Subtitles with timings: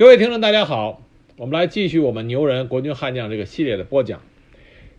[0.00, 1.02] 各位听众，大家好，
[1.36, 4.22] 我们来继续我们牛人国军悍将这个系列的播讲。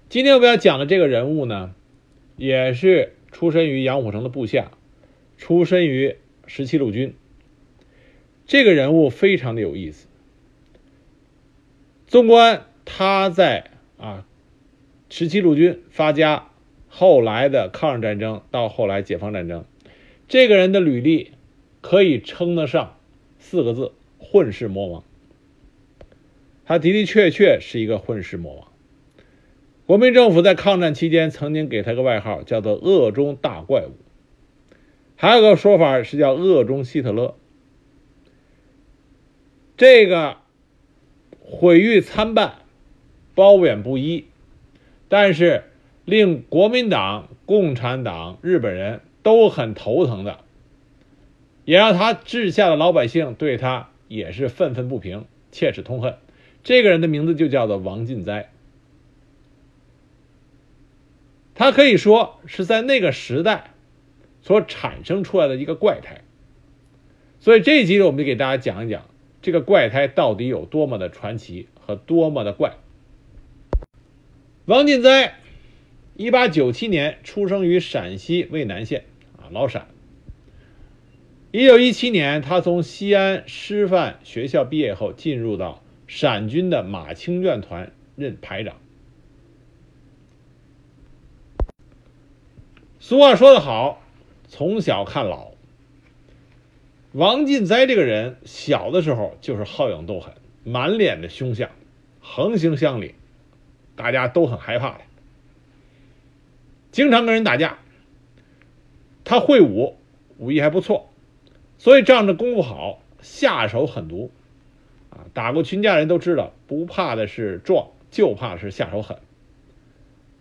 [0.09, 1.73] 今天我们要讲的这个人物呢，
[2.37, 4.69] 也是出身于杨虎城的部下，
[5.39, 7.15] 出身于十七路军。
[8.45, 10.05] 这个人物非常的有意思。
[12.05, 14.27] 纵观他在啊
[15.09, 16.49] 十七路军发家，
[16.89, 19.65] 后来的抗日战争到后来解放战争，
[20.27, 21.31] 这个人的履历
[21.81, 22.99] 可以称得上
[23.39, 23.93] 四个字。
[24.31, 25.03] 混世魔王，
[26.63, 28.67] 他的的确确是一个混世魔王。
[29.85, 33.91] 国民政府在抗战期间曾经给他个外号，叫做“恶中大怪物”，
[35.17, 37.35] 还有个说法是叫“恶中希特勒”。
[39.75, 40.37] 这个
[41.41, 42.59] 毁誉参半，
[43.35, 44.27] 褒贬不一，
[45.09, 45.65] 但是
[46.05, 50.39] 令国民党、共产党、日本人都很头疼的，
[51.65, 53.90] 也让他治下的老百姓对他。
[54.11, 56.17] 也是愤愤不平，切齿痛恨。
[56.63, 58.51] 这个人的名字就叫做王进哉，
[61.55, 63.71] 他可以说是在那个时代
[64.41, 66.23] 所产生出来的一个怪胎。
[67.39, 69.09] 所以这一集，我们就给大家讲一讲
[69.41, 72.73] 这个怪胎到底有多么的传奇和多么的怪。
[74.65, 75.35] 王进哉，
[76.17, 79.05] 一八九七年出生于陕西渭南县
[79.37, 79.87] 啊，老陕。
[81.53, 88.77] 一九一七年，他从西安师范学校毕业后，进入到陕军的马清眷团任排长。
[92.99, 94.01] 俗话说得好，
[94.47, 95.51] 从小看老。
[97.11, 101.69] 王进斋这个人，小的时候就是好勇斗狠，满脸的凶相，
[102.21, 103.15] 横行乡里，
[103.97, 105.01] 大家都很害怕他，
[106.93, 107.77] 经常跟人打架。
[109.25, 109.97] 他会武，
[110.37, 111.10] 武艺还不错。
[111.81, 114.29] 所以仗着功夫好，下手狠毒，
[115.09, 119.17] 啊，打过群架人都知道，不怕的是壮，就怕是下手狠。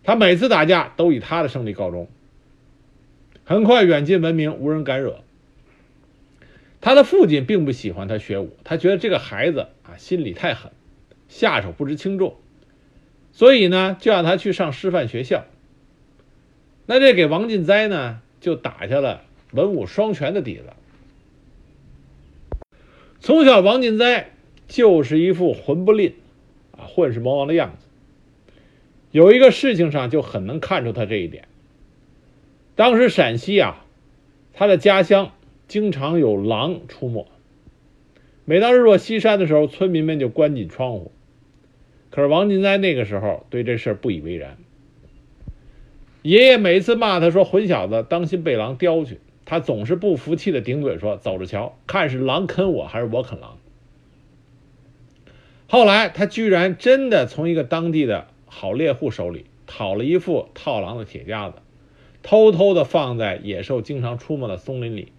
[0.03, 2.09] 他每次打架都以他的胜利告终，
[3.45, 5.21] 很快远近闻名，无人敢惹。
[6.83, 10.73] 他的父亲并不喜欢他学武，他觉得这个孩子啊心里太狠，
[11.31, 12.37] 下手不知轻重，
[13.33, 15.47] 所以呢就让他去上师范学校。
[16.85, 20.65] 那这给王进哉呢就打下了文武双全的底子。
[23.21, 24.31] 从小，王进斋
[24.67, 26.15] 就是一副混不吝、
[26.73, 27.87] 啊混世魔王的样子。
[29.11, 31.45] 有一个事情上就很能看出他这一点。
[32.77, 33.85] 当时陕西啊，
[34.55, 35.33] 他的家乡
[35.69, 37.27] 经常有狼出没。
[38.47, 41.13] 每当日落西山的时候，村民们就关紧窗户。
[42.11, 44.57] 可是王进斋那个时候对这事不以为然。
[46.23, 53.59] 爷爷每次骂他说：“混小子，当心被狼叼去。”他总是不服气的顶嘴说：“走着瞧，看是狼啃我还是我啃狼。”
[55.67, 61.57] 后来他居然真的从一个当地的好猎户手里讨了一副套狼的铁夹子，
[62.23, 65.11] 偷偷的放在野兽经常出没的松林里。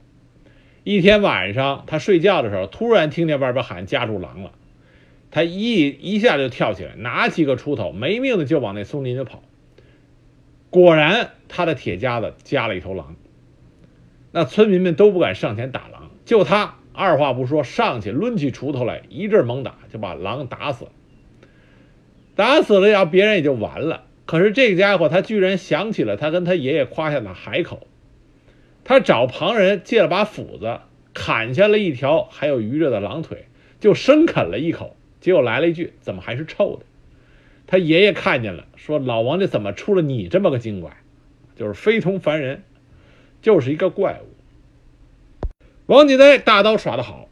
[0.85, 4.53] 一天晚上，他睡觉的时候，突然听见外边喊夹住狼了，
[5.29, 9.43] 他一一下就跳起来，拿起个锄头，没命的就往那松林里跑。
[10.69, 13.17] 果然，他的铁夹子夹了一头狼。
[14.31, 20.91] 那村民们都不敢上前打狼，就他二话不说上去抡起锄头来一阵猛打，就把狼打死了。
[22.35, 24.05] 打死了，要别人也就完了。
[24.25, 27.87] 可是这个家伙他居然想起了他跟他爷爷夸下的海口，
[28.85, 30.79] 他找旁人借了把斧子，
[31.13, 33.47] 砍下了一条还有余热的狼腿，
[33.81, 36.85] 就生啃了一口，结果来了一句：“怎么还是臭的？”
[37.67, 40.95] 他爷爷看见了，说：“老王家怎么出了你这么个精怪？
[41.57, 42.63] 就是非同凡人。”
[43.41, 44.28] 就是一个怪物。
[45.88, 47.28] 王进哉大刀耍得好，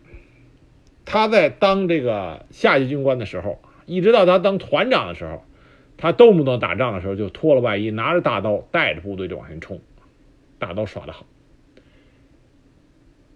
[1.06, 5.46] 他在当这个下级军官的时候，一直到他当团长的时候，
[5.96, 9.80] 他动不动打仗的时候就脱了外衣，拿着大刀，带着部队就往前冲，
[10.58, 11.25] 大刀耍得好。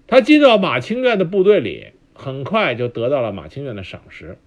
[0.07, 4.37] 他进到马清苑的部队里，很快就得到了马清苑的赏识。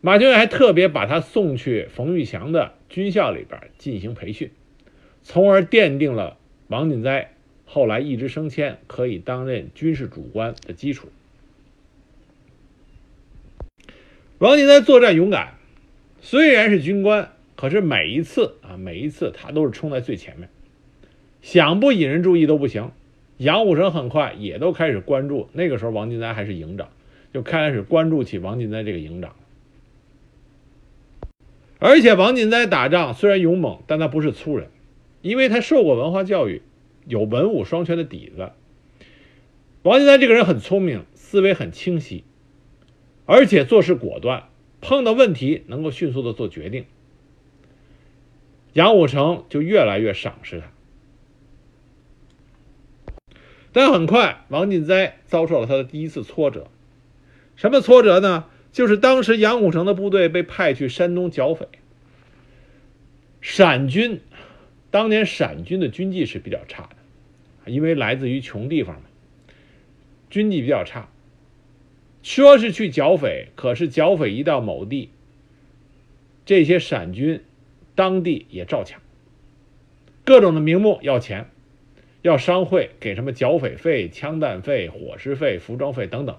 [0.00, 4.50] 马清苑还特别把他送去冯玉祥的军校里边进行培训，
[5.22, 6.38] 从而奠定了。
[6.70, 7.32] 王锦哉
[7.66, 11.08] 后来一直升迁，可以担任军事主官的基础。
[14.38, 15.54] 王锦哉作战勇敢，
[16.20, 20.48] 虽然是军官，可是每一次啊，每一次他都是冲在最前面，
[21.42, 22.92] 想不引人注意都不行。
[23.36, 26.90] 杨虎城很快也都开始关注，那个时候王锦哉还是营长，
[27.34, 29.34] 就开始关注起王锦哉这个营长。
[31.80, 34.68] 而且王锦哉打仗虽然勇猛，但他不是粗人。
[35.22, 36.62] 因为他受过文化教育，
[37.06, 38.52] 有文武双全的底子。
[39.82, 42.24] 王进哉这个人很聪明，思维很清晰，
[43.26, 44.48] 而且做事果断，
[44.80, 46.84] 碰到问题能够迅速的做决定。
[48.72, 50.72] 杨虎城就越来越赏识他。
[53.72, 56.68] 但很快，王进斋遭受了他的第一次挫折。
[57.56, 58.46] 什么挫折呢？
[58.72, 61.68] 就是当时杨虎城的部队被派去山东剿匪。
[63.40, 64.20] 陕军，
[64.90, 66.82] 当年陕军的军纪是比较差
[67.64, 69.02] 的，因为来自于穷地方嘛，
[70.28, 71.08] 军纪比较差。
[72.22, 75.10] 说是去剿匪，可是剿匪一到某地，
[76.44, 77.42] 这些陕军
[77.94, 79.00] 当地也照抢，
[80.24, 81.48] 各种的名目要钱。
[82.22, 86.36] 要商会给什么剿匪费、枪弹费、伙食费、服装费等等，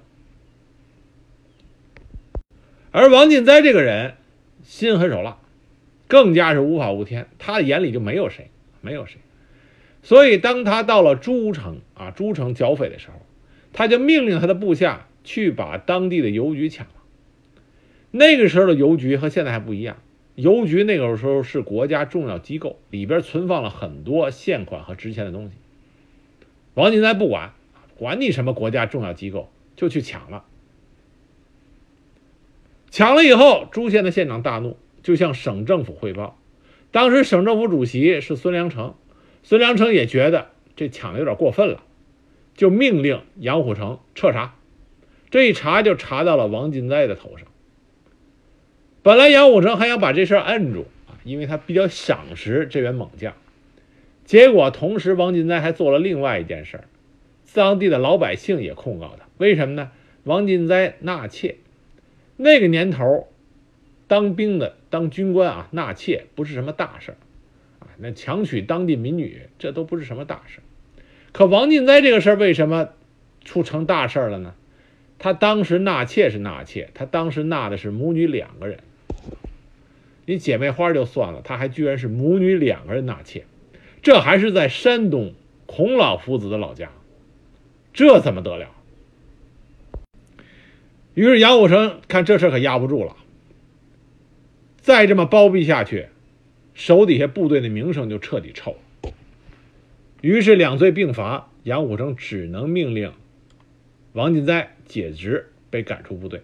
[2.91, 4.13] 而王进斋这个人
[4.61, 5.39] 心狠手辣，
[6.11, 9.21] 更加是无法无天，他的眼里就没有谁，没有谁。
[10.03, 13.13] 所以当他到了诸城啊，诸城剿匪的时候，
[13.71, 16.93] 他就命令他的部下去把当地的邮局抢了。
[18.11, 19.99] 那个时候的邮局和现在还不一样，
[20.35, 25.51] 邮局那个时候是国家重要机构，里边存放了很多现款和值钱的东西。
[26.73, 27.53] 王进才不管，
[27.95, 30.43] 管你什么国家重要机构，就去抢了。
[32.89, 36.39] 抢了以后，朱县的县长大怒，就向省政府汇报。
[36.91, 38.95] 当时省政府主席是孙良诚，
[39.43, 41.83] 孙良诚也觉得这抢的有点过分了，
[42.55, 44.55] 就命令杨虎城彻查。
[45.29, 47.47] 这一查就查到了王进斋的头上。
[49.01, 53.33] 本来杨虎城还想把这事摁住啊，因为他比较赏识这员猛将。
[54.25, 56.83] 结果，同时王进斋还做了另外一件事儿，
[57.53, 59.25] 当地的老百姓也控告他。
[59.37, 59.91] 为什么呢？
[60.23, 61.55] 王进斋纳妾，
[62.37, 63.27] 那个年头，
[64.11, 67.17] 当兵的、当军官啊，纳妾不是什么大事儿
[67.79, 67.87] 啊。
[67.97, 70.63] 那强娶当地民女，这都不是什么大事儿。
[71.31, 72.89] 可王进斋这个事儿为什么
[73.45, 74.53] 出成大事儿了呢？
[75.17, 78.79] 他当时纳妾是纳妾，他当时纳的是母女两个人。
[80.25, 83.45] 你姐妹花就算了，他还居然是母女两个人纳妾。
[84.01, 85.33] 这还是在山东
[85.65, 86.91] 孔老夫子的老家，
[87.93, 88.67] 这怎么得了？
[91.13, 93.15] 于是杨虎城看这事可压不住了，
[94.81, 96.07] 再这么包庇下去，
[96.73, 99.11] 手底下部队的名声就彻底臭了。
[100.21, 103.13] 于是两罪并罚，杨虎城只能命令
[104.13, 106.41] 王进斋解职，被赶出部队。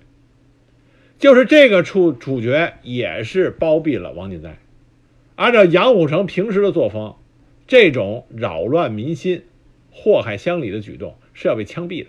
[1.19, 4.57] 就是这个处处决，也是包庇了王进斋。
[5.35, 7.15] 按照杨虎城平时的作风。
[7.69, 9.43] 这种扰乱民心、
[9.91, 12.07] 祸害乡里的举动是要被枪毙的。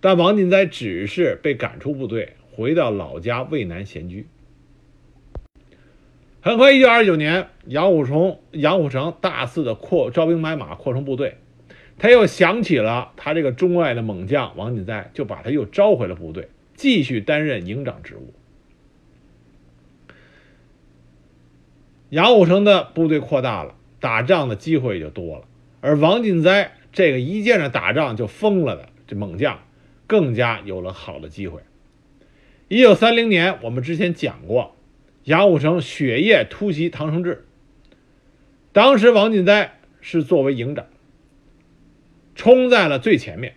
[0.00, 4.28] 但王进斋只是被赶出部队，回到老家渭南闲居。
[6.44, 11.38] 很快，一九二九年，杨虎城杨虎城大肆的扩招兵买马，扩充部队。
[11.96, 18.34] 他又想起了他这个钟爱的猛将王进斋，就把他又招回了部队，继续担任营长职务。
[22.10, 23.74] 杨虎城的部队扩大了。
[23.98, 25.44] 打仗的机会就多了，
[25.80, 29.60] 而王进斋这个一见着打仗就疯了的这猛将，
[30.06, 31.62] 更加有了好的机会。
[32.68, 34.73] 一九三零年，我们之前讲过，
[35.24, 37.46] 杨虎城血夜突袭唐生智，
[38.72, 40.86] 当时王进斋是作为营长，
[42.34, 43.54] 冲在了最前面，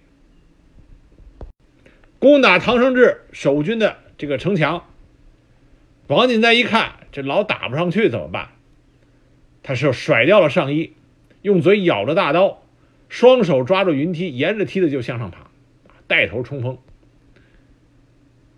[2.20, 4.86] 攻打唐生智守军的这个城墙。
[6.08, 8.52] 王进斋一看，这老打不上去怎么办？
[9.62, 10.94] 他是甩掉了上衣，
[11.42, 12.64] 用嘴咬着大刀，
[13.10, 15.52] 双手抓住云梯，沿着梯子就向上爬，
[16.08, 16.78] 带头冲锋。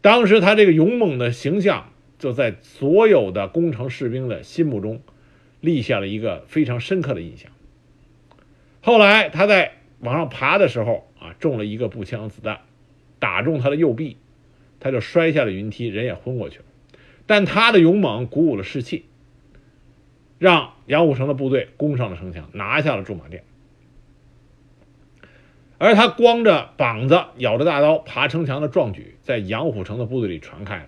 [0.02, 1.89] 当时他这个勇猛的形象，
[2.20, 5.02] 就在所有的攻城士兵的心目中
[5.60, 7.52] 立下了一个非常深刻的印象。
[8.82, 12.60] 后来他在往上爬的时候啊，中了一个步枪子弹，
[13.18, 14.18] 打中他的右臂，
[14.80, 16.66] 他就摔下了云梯，人也昏过去了。
[17.26, 19.06] 但他的勇猛鼓舞了士气。
[20.38, 23.44] 让杨虎城的部队攻上了城墙，拿下了驻马店。
[25.78, 30.88] 而他光着膀子、咬着大刀爬城墙的壮举，在杨虎城的部队里传开了。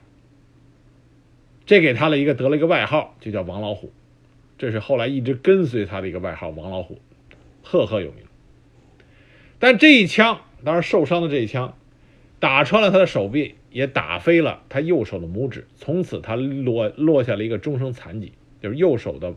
[1.65, 3.91] 这给他了一个得了一个外号，就叫王老虎。
[4.57, 6.99] 这是后来一直跟随他的一个外号，王老虎，
[7.63, 8.23] 赫赫有名。
[9.57, 11.75] 但这一枪，当然受伤的这一枪，
[12.39, 18.33] 打穿了他的手臂，也打飞了他右手的拇指，从此他落落下了一个终生残疾。
[18.61, 19.33] 就是右手的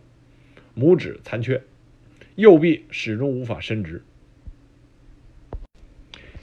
[0.76, 1.62] 拇指残缺，
[2.34, 4.02] 右臂始终无法伸直。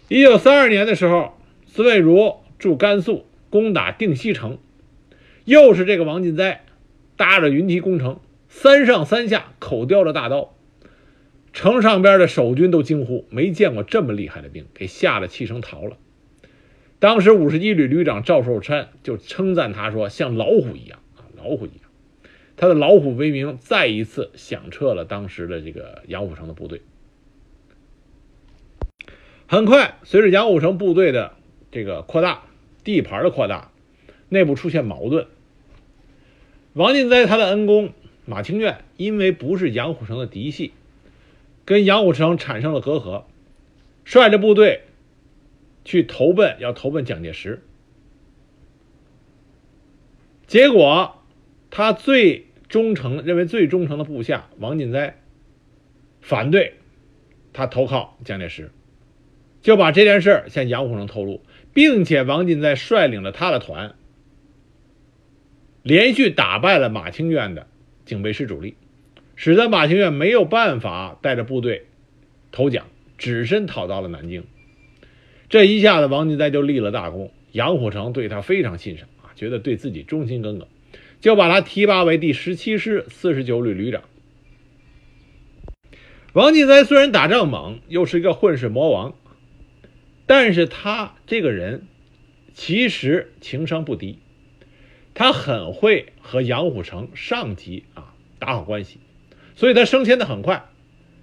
[0.08, 4.58] 一九三二年的时候，孙蔚如驻甘肃攻打定西城，
[5.46, 6.64] 又是这个王进斋
[7.16, 8.20] 搭着云梯攻城，
[8.50, 10.56] 三上三下口叼着大刀，
[11.54, 15.98] 城上边的守军都惊呼，没见过这么厉害的兵，给吓得弃城逃了。
[17.00, 21.90] 当时五十一旅旅长赵寿山就称赞他说：“像老虎一样啊，老虎一样。”
[22.56, 26.82] 他的老虎威名再一次响彻了当时的这个杨虎城的部队。
[29.48, 31.34] 很快，随着杨虎城部队的
[31.72, 32.44] 这个扩大，
[32.84, 33.72] 地盘的扩大，
[34.32, 35.28] 内部出现矛盾。
[36.72, 37.92] 王进斋他的恩公
[38.26, 40.72] 马清苑因为不是杨虎城的嫡系，
[41.66, 43.26] 跟杨虎城产生了隔阂，
[44.06, 44.84] 率着部队
[45.84, 47.62] 去投奔，要投奔蒋介石。
[50.48, 51.22] 结果，
[51.70, 55.18] 他最忠诚、认为最忠诚的部下王进斋
[56.22, 56.76] 反对
[57.52, 58.72] 他投靠蒋介石，
[59.62, 61.42] 就把这件事向杨虎城透露，
[61.74, 63.94] 并且王进斋率领了他的团。
[65.84, 67.68] 连续打败了马清苑的
[68.06, 68.76] 警备师主力，
[69.36, 71.86] 使得马清苑没有办法带着部队
[72.52, 74.44] 投降，只身逃到了南京。
[75.50, 80.68] 这一下子，王进斋就立了大功，杨虎城对他非常欣赏啊，觉得对自己忠心耿耿，
[81.20, 84.04] 就把他提拔为第十七师四十九旅旅长。
[86.34, 89.16] 王进斋虽然打仗猛，又是一个混世魔王，
[90.26, 91.88] 但是他这个人
[92.54, 94.20] 其实情商不低。
[95.14, 99.00] 他很会和杨虎城上级啊打好关系，
[99.56, 100.66] 所以他升迁的很快，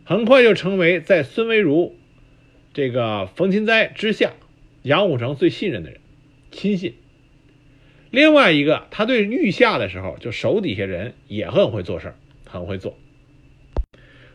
[0.04, 1.96] 很快就成为在孙维如、
[2.74, 4.32] 这个冯钦哉之下，
[4.82, 6.00] 杨虎城最信任的人，
[6.50, 6.94] 亲信。
[8.10, 12.14] 另外一个，他对御下的时候，就手底下人也很会做事
[12.46, 12.96] 很会做。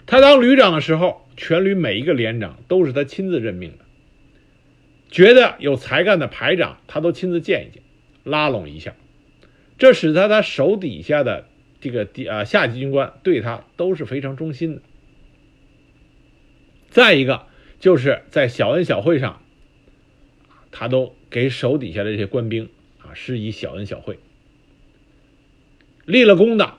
[0.05, 3.85] 他当旅长的时候，全旅每一个连长都是他亲自任命的，
[5.09, 7.81] 觉得有才干的排长，他都亲自见一见，
[8.23, 8.93] 拉拢一下。
[9.77, 11.47] 这使得他手底下的
[11.81, 14.81] 这个底啊下级军官对他都是非常忠心的。
[16.89, 17.47] 再一个
[17.79, 19.41] 就是在小恩小惠上，
[20.71, 24.19] 他都给手底下的这些官兵啊施以小恩小惠，
[26.05, 26.75] 立了功的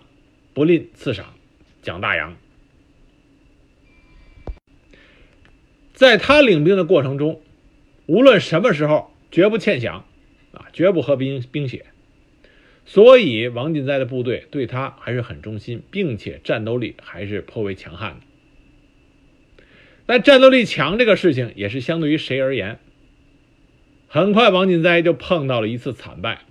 [0.54, 1.34] 不吝赐赏，
[1.82, 2.36] 奖大洋。
[5.92, 7.40] 在他领兵的过程中，
[8.06, 10.02] 无论什么时候绝不欠饷，
[10.52, 11.86] 啊，绝不喝兵兵血。
[12.86, 19.64] 所以，王进斋的部队对他还是很忠心，并且战斗力还是颇为强悍的。
[20.06, 22.78] 但战斗力强这个事情也是相对于谁而言？
[24.06, 26.42] 很快，王进斋就碰到了一次惨败。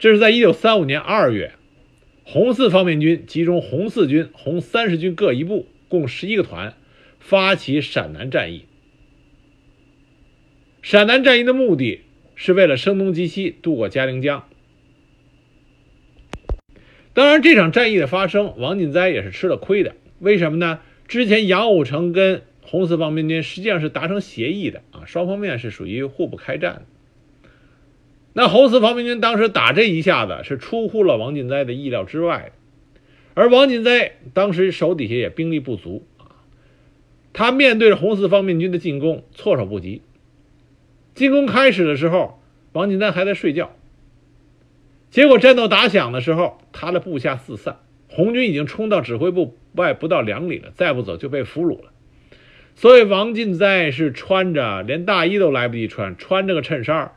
[0.00, 1.52] 这是在一九三五年二月，
[2.24, 6.74] 红四方面军集中红四军、红三十军各一部，共十一个团，
[7.20, 8.64] 发起陕南战役。
[10.82, 12.00] 陕南战役的目的
[12.34, 14.48] 是为了声东击西，渡过嘉陵江。
[17.14, 19.94] 当然，这场战役的发生，王进斋也是吃了亏的。
[20.18, 20.80] 为什么呢？
[21.08, 26.86] 之前杨虎城跟红四方面军实际上是达成协议的啊，双方面是属于互不开战。
[28.32, 32.52] 那红四方面军当时打这一下子是出乎了王进斋的意料之外，
[33.34, 36.40] 而王进斋当时手底下也兵力不足啊，
[37.34, 40.00] 他面对着红四方面军的进攻措手不及。
[41.14, 42.40] 进攻开始的时候，
[42.72, 43.76] 王进斋还在睡觉。
[45.12, 47.76] 结果战斗打响的时候，他的部下四散，
[48.08, 51.92] 红军已经冲到指挥部外不到两里了，再不走就被俘虏了。
[52.74, 57.12] 所以王进斋是穿着连大衣都来不及穿，穿着个衬衫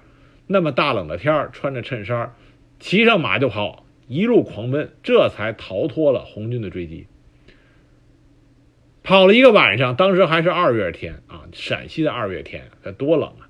[0.45, 2.35] 那么大冷的天穿着衬衫
[2.81, 7.07] 骑上马就跑，一路狂奔，这才逃脱了红军的追击。
[9.03, 12.65] 跑了一个晚上，当时还是二月天啊，陕西的二月天，
[12.97, 13.47] 多冷啊！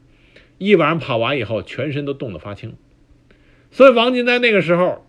[0.60, 2.76] 一晚上跑完以后，全身都冻得发青。
[3.76, 5.06] 所以王金在那个时候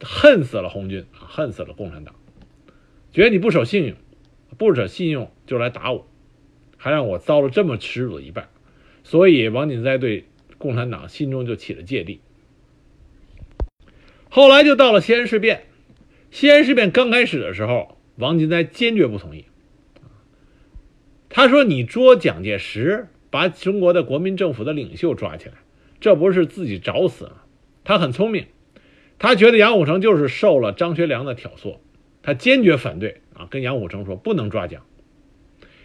[0.00, 2.16] 恨死了红军，恨死了共产党，
[3.12, 3.96] 觉得你不守信用，
[4.58, 6.04] 不守信用就来打我，
[6.76, 8.48] 还让我遭了这么耻辱的一败，
[9.04, 10.24] 所以王金在对
[10.58, 12.20] 共产党心中就起了芥蒂。
[14.28, 15.66] 后来就到了西安事变，
[16.32, 19.44] 西安事变刚开始的时候，王进斋坚决不同意，
[21.28, 25.54] 他说：“你捉蒋介石，把中国的国民政府的领袖抓起来，
[26.00, 27.42] 这不是自己找死吗？”
[27.88, 28.48] 他很聪明，
[29.18, 31.78] 他觉得杨虎城就是受了张学良的挑唆，
[32.20, 34.84] 他坚决反对啊，跟杨虎城说不能抓蒋，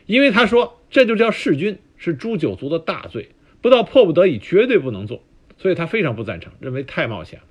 [0.05, 3.29] 因为他说这就叫弑君，是诛九族的大罪，
[3.61, 5.23] 不到迫不得已绝对不能做，
[5.57, 7.45] 所以他非常不赞成，认为太冒险了。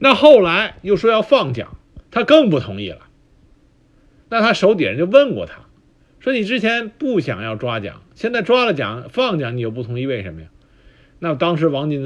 [0.00, 1.76] 那后来又说要放蒋，
[2.10, 3.06] 他更不同意了。
[4.28, 5.66] 那他手底下人就问过他，
[6.18, 10.48] 说你之前不想要抓蒋，现在抓了蒋放蒋，你又不同意，为什么呀？
[11.20, 12.02] 那当时王进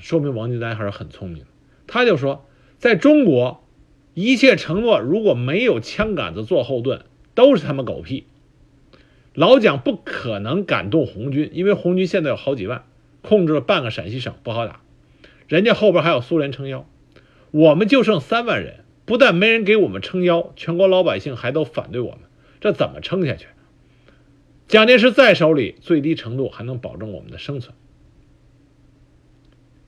[0.00, 1.44] 说明王金丹还是很聪明。
[1.86, 2.46] 他就说，
[2.78, 3.64] 在中国，
[4.14, 8.26] 一切承诺如果没有枪杆子做后盾，都是他妈狗屁。
[9.34, 12.84] 老蒋不可能感动红军，因为红军现在有好几万，
[13.22, 14.80] 控制了半个陕西省，不好打。
[15.48, 16.86] 人家后边还有苏联撑腰，
[17.50, 22.20] 我们就剩三万人，不但没人给我们撑腰，全国老百姓还都反对我们，
[22.60, 23.48] 这怎么撑下去？
[24.68, 27.74] 蒋介石在手里，最低程度还能保证我们的生存。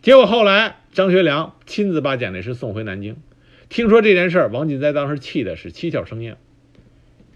[0.07, 3.17] 结果后来张学良亲自把蒋介石送回南京，
[3.69, 6.37] 听说这件事王进哉当时气的是七窍生烟，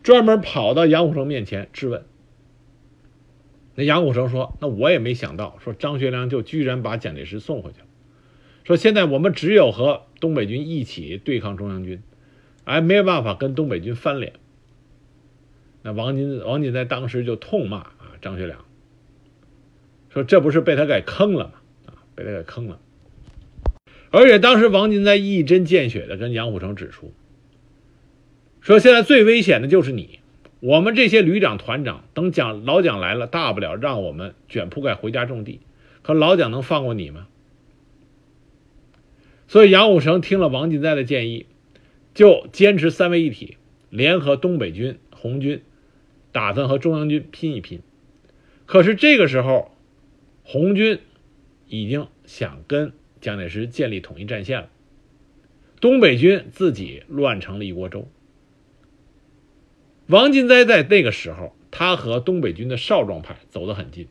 [0.04, 2.04] 专门跑到杨虎城面前质问。
[3.74, 7.86] 那杨虎城说：“那我也没想到，说张学良就居然把蒋介石送回去了。
[8.62, 12.00] 说现在我们只有和东北军一起对抗中央军，
[12.62, 14.34] 哎，没有办法跟东北军翻脸。”
[15.82, 18.64] 那王金王进哉当时就痛骂啊张学良，
[20.10, 21.54] 说这不是被他给坑了吗？
[22.20, 22.78] 啊，被他给坑了。
[24.10, 27.12] 而且当时王金在一针见血的跟杨虎城指出，
[28.60, 30.20] 说现在最危险的就是你，
[30.60, 35.60] 我们这些旅长团长，等蒋老蒋来了，大不了让我们卷铺盖回家种地，
[36.02, 37.26] 可老蒋能放过你吗？
[39.48, 41.46] 所以杨虎城听了王进在的建议，
[42.14, 43.56] 就坚持三位一体，
[43.88, 45.62] 联合东北军、红军。
[46.32, 47.80] 打算和中央军拼一拼，
[48.64, 49.72] 可是这个时候，
[50.44, 51.00] 红军
[51.70, 54.68] 已经想跟蒋介石建立统一战线了，
[55.80, 58.06] 东北军自己乱成了一锅粥。
[60.08, 64.08] 王金斋在那个时候，他和东北军的少壮派走得很近，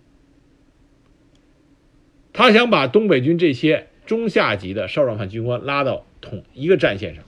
[2.34, 7.24] 他想把东北军这些中下级的少壮派军官拉到统一个战线上，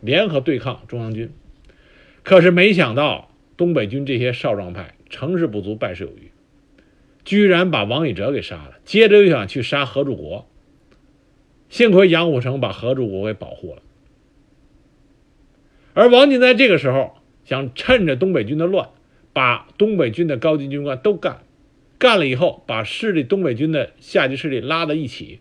[0.00, 1.30] 联合对抗中央军，
[2.24, 3.30] 可是没想到。
[3.56, 6.23] 东北军这些少壮派成事不足败事有余，
[7.24, 10.46] 居然把王以哲给杀了，接着又想去杀何柱国。
[11.68, 13.82] 幸亏杨虎城把何柱国给保护了。
[15.94, 17.14] 而王进在这个时候
[17.44, 18.90] 想趁着东北军的乱，
[19.32, 21.42] 把东北军的高级军官都干，
[21.98, 25.40] 干了以后把势力东北军的下级势力拉到一起，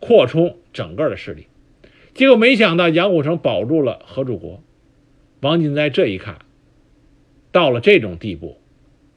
[0.00, 1.46] 扩充整个的势力。
[2.12, 4.62] 结果没想到杨虎城保住了何柱国，
[5.40, 6.38] 王进在这一看。
[7.52, 8.59] 到了这种地步，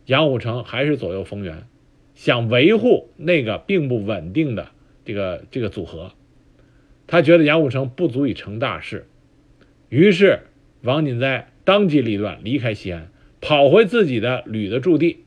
[0.05, 1.67] 杨虎城还是左右逢源，
[2.15, 4.69] 想维护那个并不稳定的
[5.05, 6.11] 这个这个组合。
[7.07, 9.07] 他觉得杨虎城不足以成大事，
[9.89, 10.39] 于是
[10.81, 15.23] 王锦斋当机立断离开西安，跑回自己的旅的驻地，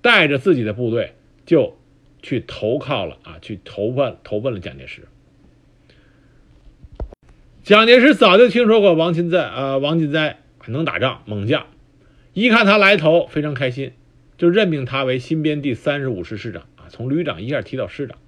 [0.00, 1.76] 带着自己的部队就
[2.22, 5.08] 去投靠了啊，去投奔投奔了蒋介石。
[7.62, 11.66] 蒋介石早就听说过王钦在啊，王锦哉能打仗，猛将。
[12.32, 13.92] 一看他来头，非常开心，
[14.38, 18.18] 就任命他为新编第三十五师师长啊，从旅长一下提到师长。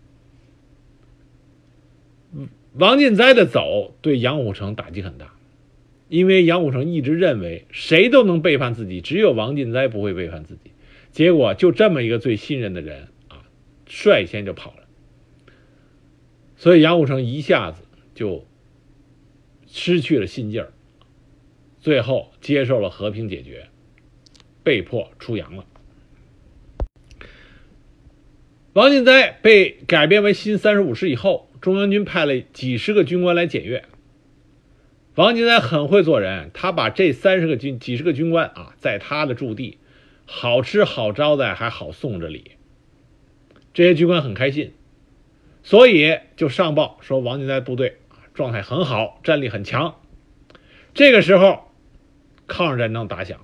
[2.75, 5.35] 王进哉的走对杨虎城打击很大，
[6.09, 10.73] 因为杨虎城一直认为谁都能背叛自己，只有王进哉不会背叛自己。
[11.11, 13.43] 结果就这么一个最信任的人啊，
[13.87, 14.85] 率先就跑了，
[16.57, 17.83] 所以杨虎城一下子
[18.15, 18.47] 就
[19.67, 20.73] 失去了信劲儿，
[21.81, 23.69] 最后接受了和平解决。
[24.63, 25.65] 被迫出洋了。
[28.73, 33.85] 王进斋被改编为新三十五师以后，中央军派了几十个军官来检阅。
[35.17, 39.79] 王进哉很会做人，他把这三十个军、几十个军官啊，在他的驻地，
[40.25, 42.53] 好吃好招待，还好送着礼。
[43.75, 44.73] 这些军官很开心，
[45.65, 49.97] 所以就上报说王进哉部队啊状态很好，战力很强。
[50.95, 51.73] 这个时候，
[52.47, 53.41] 抗日战争打响。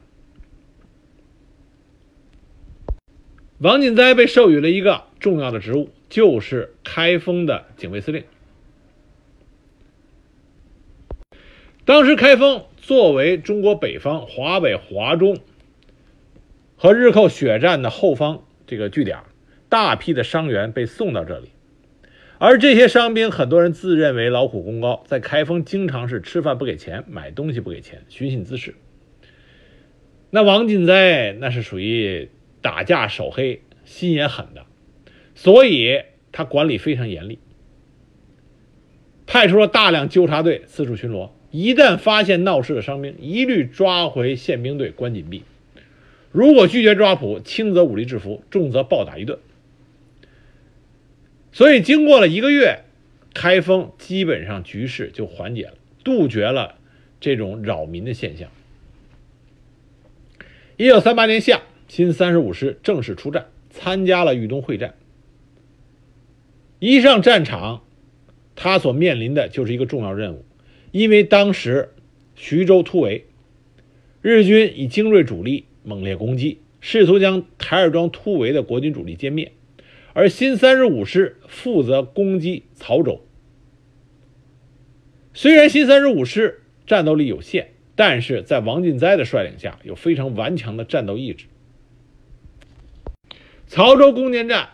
[3.59, 8.25] 王进哉被授予了一个重要的职务，就是开封的警卫司令。
[11.85, 15.39] 当时，开封作为中国北方华北、华中
[16.77, 19.19] 和日寇血战的后方这个据点，
[19.69, 21.51] 大批的伤员被送到这里，
[22.39, 28.75] 而这些伤兵，很多人自认为劳苦功高，在开封经常是吃饭不给钱，买东西不给钱，寻衅滋事。
[30.31, 32.31] 那王进哉那是属于。
[32.63, 34.66] 打架手黑心也狠的，
[35.37, 37.39] 所以他管理非常严厉，
[39.27, 41.31] 派出了大量纠察队四处巡逻。
[41.53, 45.45] 一旦发现闹事的伤兵，一律抓回宪兵队关紧闭。
[46.33, 49.39] 如果拒绝抓捕，轻则武力制服，重则暴打一顿。
[51.53, 52.81] 所以，经过了一个月，
[53.33, 56.75] 开封基本上局势就缓解了，杜绝了
[57.21, 58.51] 这种扰民的现象。
[60.77, 61.63] 一九三八年夏。
[61.89, 64.97] 新三十五师正式出战，参加了豫东会战。
[66.79, 67.83] 一上战场，
[68.55, 70.45] 他所面临的就是一个重要任务，
[70.91, 71.95] 因为当时
[72.35, 73.27] 徐州突围，
[74.21, 79.53] 日军以精锐主力猛烈攻击，试图将台儿庄突围的国军主力歼灭。
[80.13, 83.23] 而新三十五师负责攻击曹州。
[85.35, 91.47] 虽然新三十五师战斗力有限，但是在王进斋的率领下，有非常顽强的战斗意志。
[93.67, 94.71] 曹州攻坚战，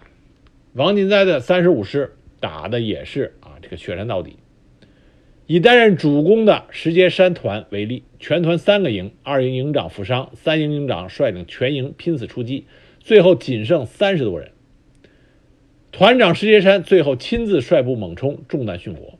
[0.74, 4.36] 王进斋的三十五师打的也是啊，这个血战到底。
[5.46, 12.64] 以担任主攻的石碣山团为例，全团三个营，二营营长负伤，三营营长率领全营拼死出击，
[13.00, 14.52] 最后仅剩三十多人。
[15.90, 19.18] 团长石碣山最后亲自率部猛冲，中弹殉国。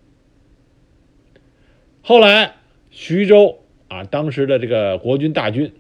[2.01, 2.55] 后来
[2.89, 5.73] 徐州啊，当时的这个国军大军，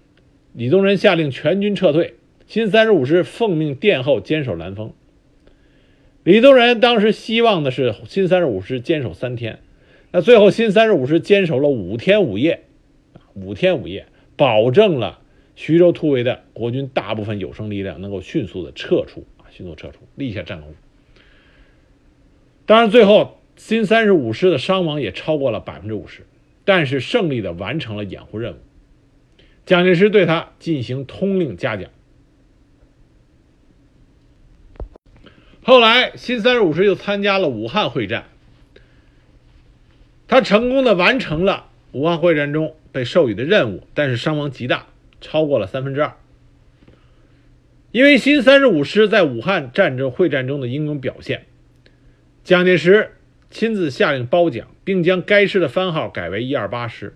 [0.53, 2.17] 李宗仁下令全军撤退。
[2.47, 4.93] 新三十五师奉命殿后坚守兰丰。
[6.25, 9.59] 李宗仁当时希望的是新三十五师坚守三天，
[10.13, 12.63] 那最后新三十五师坚守了五天五夜，
[13.35, 14.07] 五天五夜，
[14.37, 15.19] 保证了
[15.57, 20.73] 徐州突围的国军大部分有生力量能够迅速的撤出啊，迅速撤出，立下战功。
[22.67, 26.23] 当然，最后新三十五师的伤亡也超过了百分之五十，
[26.65, 28.57] 但是胜利的完成了掩护任务。
[29.67, 31.91] 蒋介石对他进行通令嘉奖。
[35.65, 38.25] 后来，新三十五师又参加了武汉会战，
[40.27, 44.87] 他成功的完成了武汉会战中被授予的任务，但是伤亡极大，
[45.21, 46.17] 超过了三分之二。
[47.93, 51.45] 因为新三十五师在武汉战争会战中的英勇表现，
[52.43, 53.13] 蒋介石
[53.51, 57.15] 亲自下令褒奖，并将该师的番号改为一二八师。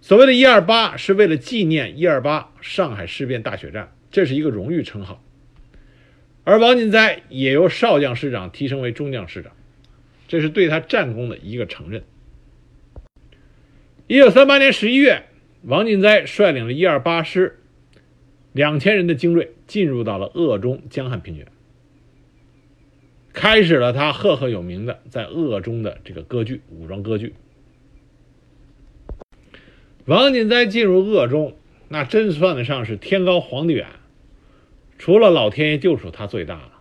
[0.00, 5.22] 所谓的一二八，是为了纪念一二八上海事变大血战，这是一个荣誉称号。
[6.48, 9.52] 而王进斋也由少将师长提升为中将师长，
[10.28, 12.04] 这是对他战功的一个承认。
[14.06, 15.24] 一九三八年十一月，
[15.60, 17.58] 王进斋率领了一二八师
[18.52, 21.46] 两千人的精锐，进入到了鄂中江汉平原，
[23.34, 27.34] 开始了他赫赫有名的在鄂中的这个割据武装割据。
[30.06, 31.58] 王进斋进入鄂中，
[31.88, 33.86] 那真算得上是天高皇帝远。
[34.98, 36.72] 除了老天爷，就属他最大了。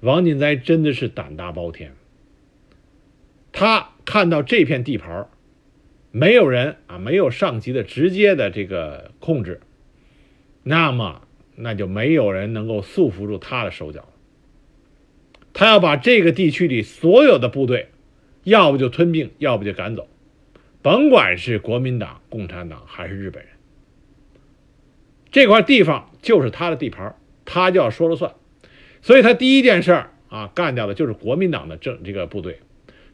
[0.00, 1.94] 王进斋真的是胆大包天。
[3.52, 5.28] 他看到这片地盘
[6.12, 9.60] 没有人啊，没有上级的直接的这个控制，
[10.62, 11.22] 那么
[11.56, 14.08] 那就没有人能够束缚住他的手脚。
[15.52, 17.88] 他要把这个地区里所有的部队，
[18.44, 20.08] 要不就吞并，要不就赶走，
[20.80, 23.52] 甭管是国民党、共产党还是日本人。
[25.32, 28.34] 这块地方就是他的地盘，他就要说了算。
[29.02, 32.60] 所以他第一件事啊，干掉的就是国民党的政这个部队。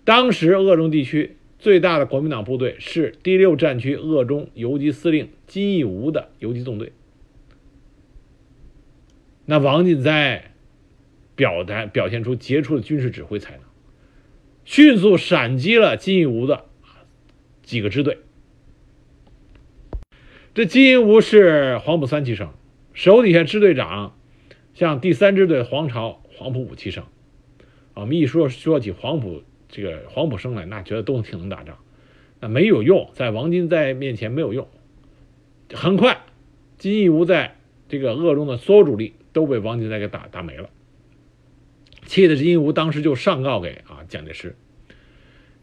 [0.04, 6.92] 当时鄂中地区最大的国民党部队是第六战区鄂中游击司令金义吾的游击纵队。
[9.46, 10.52] 那王进斋
[11.36, 13.60] 表达表现出杰出的军事指挥才能，
[14.64, 16.64] 迅速闪击了金义吾的
[17.62, 18.18] 几个支队。
[20.54, 22.52] 这金银吾是黄埔三期生，
[22.94, 24.16] 手底下支队长，
[24.72, 27.04] 像第三支队黄巢、黄埔五期生。
[27.92, 31.78] 我们一说说起黄埔这个黄埔生来，那觉得都挺能打仗，
[32.38, 34.68] 那没有用，在王金在面前没有用。
[35.72, 36.20] 很快，
[36.78, 37.56] 金义吾在
[37.88, 40.70] 这个鄂中的所有主力都被王金在给打打没了，
[42.06, 44.56] 气的金义吾当时就上告给啊蒋介石。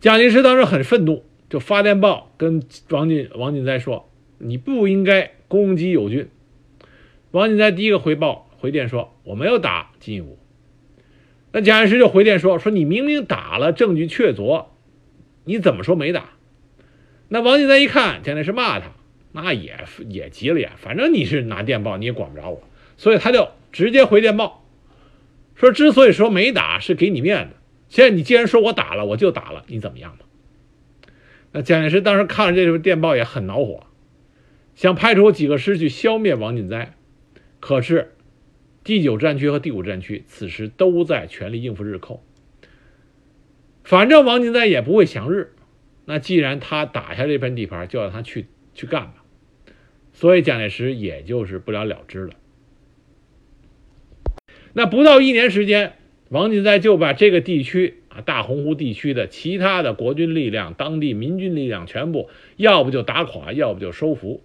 [0.01, 4.09] 蒋介石当时很愤怒，就发电报跟王进王进斋说。
[4.43, 6.27] 你不应该攻击友军。
[7.31, 10.37] 王锦斋第一个回报回电说：“我没有打金义武。”
[11.53, 14.65] 那蒋介石就回电说：“说你明明打了，证据确凿，
[15.45, 16.31] 你怎么说没打？”
[17.29, 18.91] 那王锦斋一看蒋介石骂他，
[19.31, 22.61] 那也也急了眼，反正你是拿电报，你也管不着我，
[22.97, 24.65] 所以他就直接回电报
[25.55, 27.55] 说：“之所以说没打，是给你面子。
[27.87, 30.25] 现在你既然说我打了，我就打了，你怎么样吧？”
[31.53, 33.87] 那蒋介石当时看了这份电报也很恼火。
[34.73, 36.95] 想派出几个师去消灭王锦斋，
[37.61, 38.11] 可是
[38.83, 42.21] 第九战区和第五战区此时都在全力应付日寇。
[43.83, 45.53] 反正王金斋也不会降日，
[46.05, 49.23] 那既然他打下这片地盘，就让他去去干吧。
[50.11, 52.33] 所以蒋介石也就是不了了之了。
[54.73, 55.93] 那不到一年时间，
[56.29, 64.43] 王金斋就把这个地区啊大洪湖地区的其他的国军力量、当地民军力量全部，要不就打垮，要不就收服。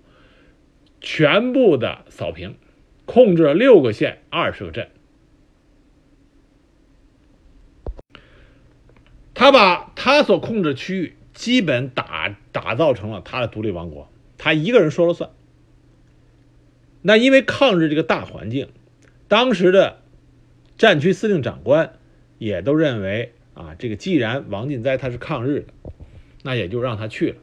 [1.01, 2.57] 全部的扫平，
[3.07, 4.91] 控制了六个县、二十个镇。
[9.33, 15.31] 他把他所控制区域基本打打造成了他的独立王国，他一个人说了算。
[17.03, 18.69] 那因为抗日这个大环境，
[19.29, 20.01] 当时的
[20.79, 21.99] 战区司令长官
[22.39, 25.93] 也都认为啊，这个既然王进斋他是抗日的，
[26.43, 27.37] 那也就让他去了。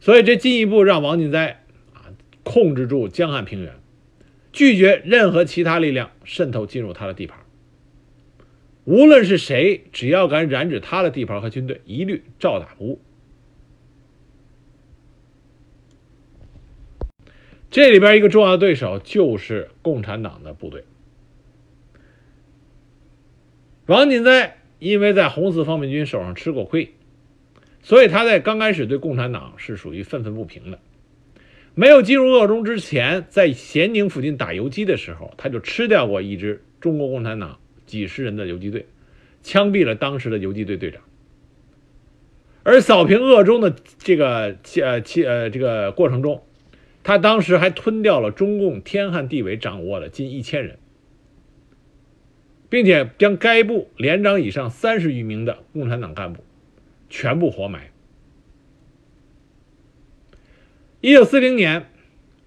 [0.00, 2.10] 所以这进一步让王进斋啊
[2.42, 3.74] 控制住江汉平原，
[4.58, 7.38] 拒绝任何其他力量渗透进入他的地盘。
[8.82, 13.00] 无论是谁，只要敢染指他的地盘和军队，一律照打不误。
[17.70, 20.82] 这里边一个重要的对手就是共产党的部队。
[23.86, 26.94] 王锦斋因为在红四方面军手上吃过亏，
[27.80, 30.80] 所以他在刚开始对共产党是属于愤愤不平的。
[31.78, 37.60] 没有进入鄂中之前，在咸宁附近打游击的时候，他就吃掉过一支中国共产党。
[37.86, 38.86] 几十人的游击队，
[39.44, 41.00] 枪毙了当时的游击队队长。
[42.64, 46.42] 而扫平鄂中的这个呃呃这个过程中，
[47.04, 50.80] 他当时还吞掉了中共天汉地委掌握的近一千人，
[52.68, 56.42] 并且将该部连长以上三十余名的共产党干部
[57.08, 57.92] 全部活埋。
[61.00, 61.86] 一九四零年。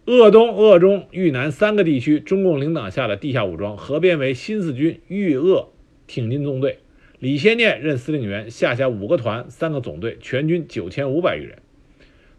[0.05, 5.71] 鄂东、鄂中、豫南三个地区，中共领导下的地下武装合编为新四军豫鄂
[6.07, 6.79] 挺进纵队，
[7.19, 11.59] 李先念任司令员，下辖五个团、三个总队，全军九千五百余人。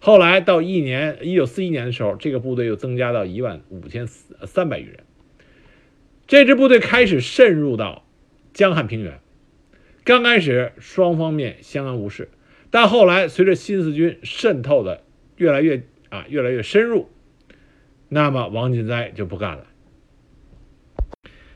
[0.01, 4.99] 后来到一年一九四一年的时候，这个部队又增加到一万五千三百余人。
[6.27, 8.05] 这支部队开始渗入到
[8.53, 9.21] 江汉平原，
[10.05, 12.29] 刚开始双方面相安无事，
[12.71, 15.05] 但后来随着新四军渗透的
[15.37, 17.09] 越来越啊越来越深入。
[18.11, 19.67] 那么王锦斋就不干了。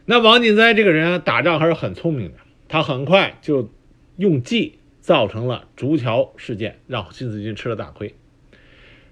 [0.07, 3.71] 那王锦斋这个人啊打仗还是很聪明的，他很快就
[4.17, 8.15] 用计造成了竹桥事件，让新四军吃了大亏。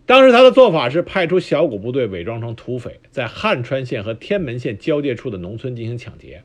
[0.07, 6.45] 当时他的做法是派出小股部队伪装成土匪，在汉川县和天门县交界处的农村进行抢劫。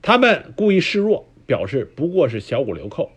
[0.00, 3.10] 他们故意示弱，表示不过是小股流寇。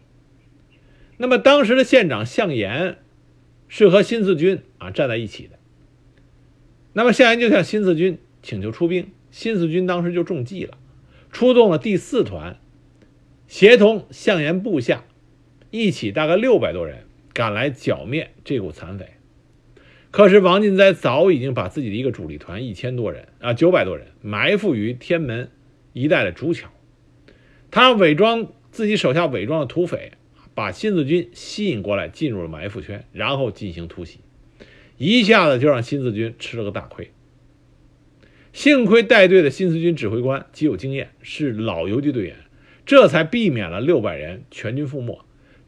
[1.18, 2.98] 那么当时的县长向延。
[3.68, 5.60] 是和新四军啊站在一起的。
[6.94, 10.78] 那么向岩就向新四军请求出兵，新四军当时就中计了，
[11.32, 12.58] 出动了第四团，
[13.48, 15.04] 协同项岩部下
[15.72, 19.10] 一起，大概六百多人赶来剿灭这股残匪。
[20.12, 25.52] 可是王进斋早已经把自己的一个主力团一千多人啊九百多人埋伏于天门
[25.92, 26.70] 一带的竹桥，
[27.72, 30.14] 他伪装自己手下伪装的土匪。
[30.56, 34.22] 把新四军吸引过来，进入了埋伏圈，然后进行突袭，
[34.98, 37.12] 一下子就让新四军吃了个大亏。
[38.54, 42.38] 幸亏带队的新四军指挥官极有经验，是老游击队员，
[42.86, 45.20] 这才避免了六百人全军覆没，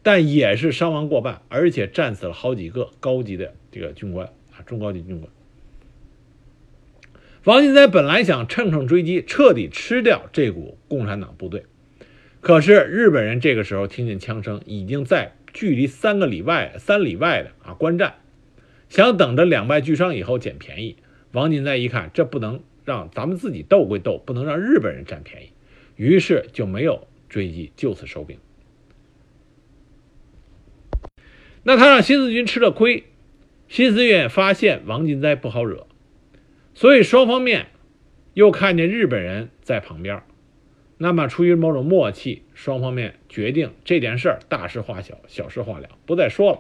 [0.02, 5.30] 但也是伤亡过半，而且战死了好几个高级的这个军官啊，中高级军官。
[7.44, 11.66] 王进斋本来想乘胜追击，彻底吃掉这股共产党部队。
[12.48, 18.16] 可是日本人这个时候听见枪声，已经在距离三个里外、三里外的啊观战，
[18.88, 20.96] 想等着两败俱伤以后捡便宜。
[21.34, 25.50] 王进斋一看，这不能让咱们自己斗归斗，不能让日本人占便宜，
[25.98, 28.38] 于是就没有追击，就此收兵。
[31.64, 33.04] 那他让新四军吃了亏，
[33.68, 35.86] 新四军发现王金斋不好惹，
[36.74, 37.68] 所以双方面
[38.36, 40.24] 又看见日本人在旁边。
[41.00, 46.60] 那么，出于某种默契，双方面决定这件事儿大事化小，小事化了，不再说了。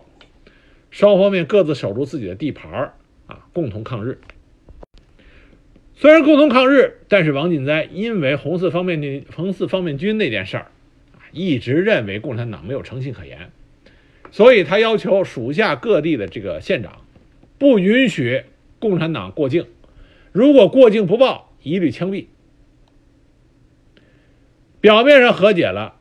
[0.91, 2.93] 双方面各自守住自己的地盘儿
[3.25, 4.19] 啊，共同抗日。
[5.95, 10.71] 虽然共同抗日，但是王进斋因为红四方面军、红四方面军那件事儿
[11.13, 13.51] 啊，一直认为共产党没有诚信可言，
[14.29, 17.01] 所以他要求属下各地的这个县长
[17.57, 18.43] 不允许
[18.77, 19.65] 共产党过境，
[20.31, 22.27] 如果过境不报，一律枪毙。
[24.79, 25.95] 表面上和解了，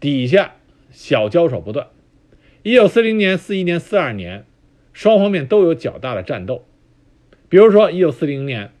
[0.00, 0.56] 底下
[0.90, 1.88] 小交手不断。
[2.62, 4.44] 一九四零年、四一年、四二年，
[4.92, 6.64] 双方面都有较大的战斗。
[7.48, 8.72] 比如说，一九四零年，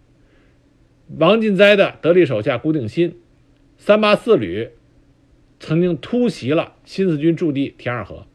[1.16, 3.16] 王进斋的得力手下古鼎新
[3.78, 4.70] 三八四旅
[5.58, 8.26] 曾经突袭了新四军驻地田二河，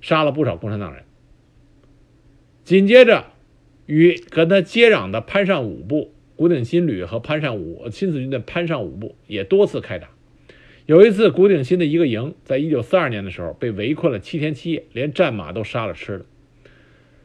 [0.00, 1.04] 杀了不少共产党人。
[2.64, 3.26] 紧接着，
[3.86, 10.08] 与跟他接壤的潘尚武部古鼎新旅和潘尚武新四军的潘尚武部也多次开打。
[10.86, 16.26] 有一次，古鼎新的一个营，在一九四二年的时候被围困了七天七夜，连战马都杀了吃了。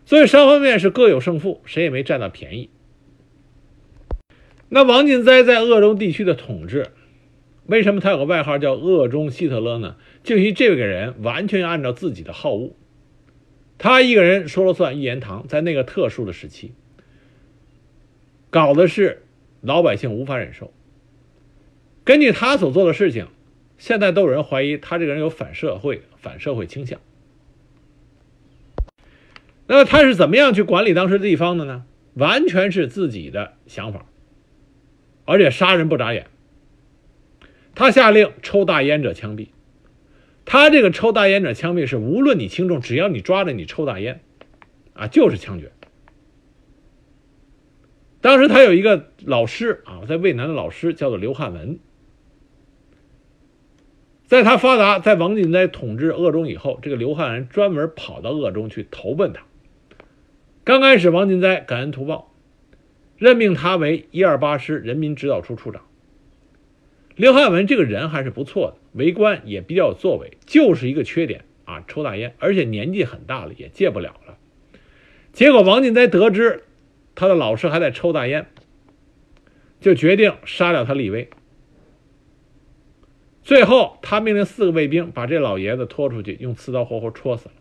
[0.03, 2.71] 所以双方面是各有胜负，谁也没占到便宜。
[4.69, 6.87] 那王进斋在鄂中地区的统治，
[7.67, 9.95] 为什么他有个外号叫“鄂中希特勒”呢？
[10.23, 12.71] 就因为这个人完全按照自己的好恶，
[13.77, 15.45] 他一个人说了算，一言堂。
[15.47, 16.71] 在那个特殊的时期，
[18.49, 19.21] 搞的是
[19.61, 20.73] 老百姓无法忍受。
[22.03, 23.27] 根据他所做的事情，
[23.81, 27.01] 现在都有人怀疑他这个人有反社会、反社会倾向。
[29.65, 31.83] 那么他是怎么样去管理当时地方的呢？
[32.13, 34.05] 完全是自己的想法，
[35.25, 36.27] 而且杀人不眨眼。
[37.73, 39.47] 他下令抽大烟者枪毙。
[40.45, 44.21] 他这个抽大烟者枪毙是无论你轻重，只要你抓着你抽大烟，
[44.93, 45.71] 啊，就是枪决。
[48.21, 51.79] 当时他有一个老师啊，在渭南的老师叫做刘汉文。
[54.31, 59.43] 在他发达，在王进斋统治鄂中以后，这个刘汉文专门跑到鄂中去投奔他。
[60.63, 62.33] 刚开始，王进斋感恩图报，
[63.17, 65.81] 任命他为一二八师人民指导处处长。
[67.17, 74.37] 刘汉文这个人还是不错的，为官也比较有作为，就是一个缺点啊，抽大烟，而且年纪很大了，也戒不了了。
[75.33, 76.63] 结果王进斋得知
[77.15, 78.47] 他的老师还在抽大烟，
[79.81, 81.29] 就决定杀掉他立威。
[83.43, 87.55] 最后，他命令四个卫兵把这老爷子拖出去，用刺刀活活戳死了。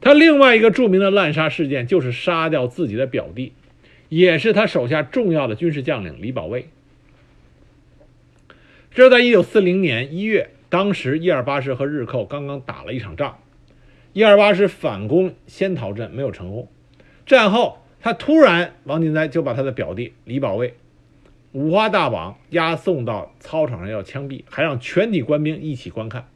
[0.00, 3.52] 他另外一个著名的滥杀事件就是杀掉自己的表弟，
[4.08, 6.68] 也是他手下重要的军事将领李保卫。
[8.92, 13.38] 这是在一九四零年一月，当时一二八师和日寇刚刚打了一场仗，
[14.12, 16.68] 一二八师反攻仙桃镇没有成功。
[17.26, 20.74] 战后，他突然王进斋就把他的表弟李保卫
[21.54, 26.28] 五花大绑押送到操场上要枪毙，还让全体官兵一起观看。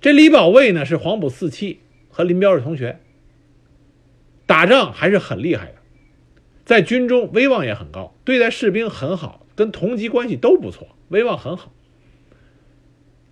[0.00, 2.98] 这李保卫呢是黄埔四期和林彪是同学，
[4.44, 5.74] 打仗还是很厉害的，
[6.64, 10.88] 在军中威望也很高，对待士兵很好，跟同级关系都不错。
[11.10, 11.72] 威望很好，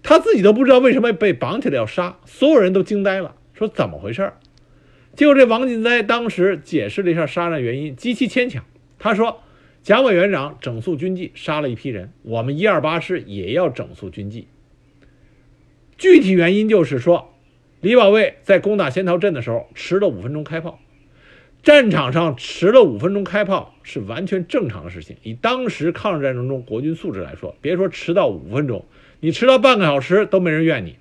[0.04, 4.32] 他自己都不知道为什么被绑起来要杀，所有人都惊呆了，说怎么回事
[5.16, 8.64] 结果这王进斋当时解释了一下杀人原因，极其牵强。
[8.98, 9.42] 他说
[9.84, 14.48] ：“蒋委员长整肃军纪，杀了一批人，我们一二八师也要整肃军纪。
[15.98, 17.34] 具体原因就是说，
[17.82, 20.80] 李保卫在攻打仙桃镇的时候迟了五分钟开炮。”
[21.62, 25.16] 战场上迟了五分钟开炮是完全正常的事情。
[25.22, 28.86] 以当时抗日战争中国军素质来说，别说迟到五分钟，
[29.20, 30.96] 你迟到半个小时都没人怨你。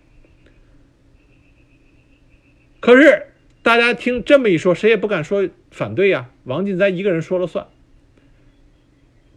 [2.81, 3.27] 可是
[3.61, 6.29] 大家听这么一说，谁也不敢说反对呀。
[6.43, 7.67] 王进斋一个人说了算。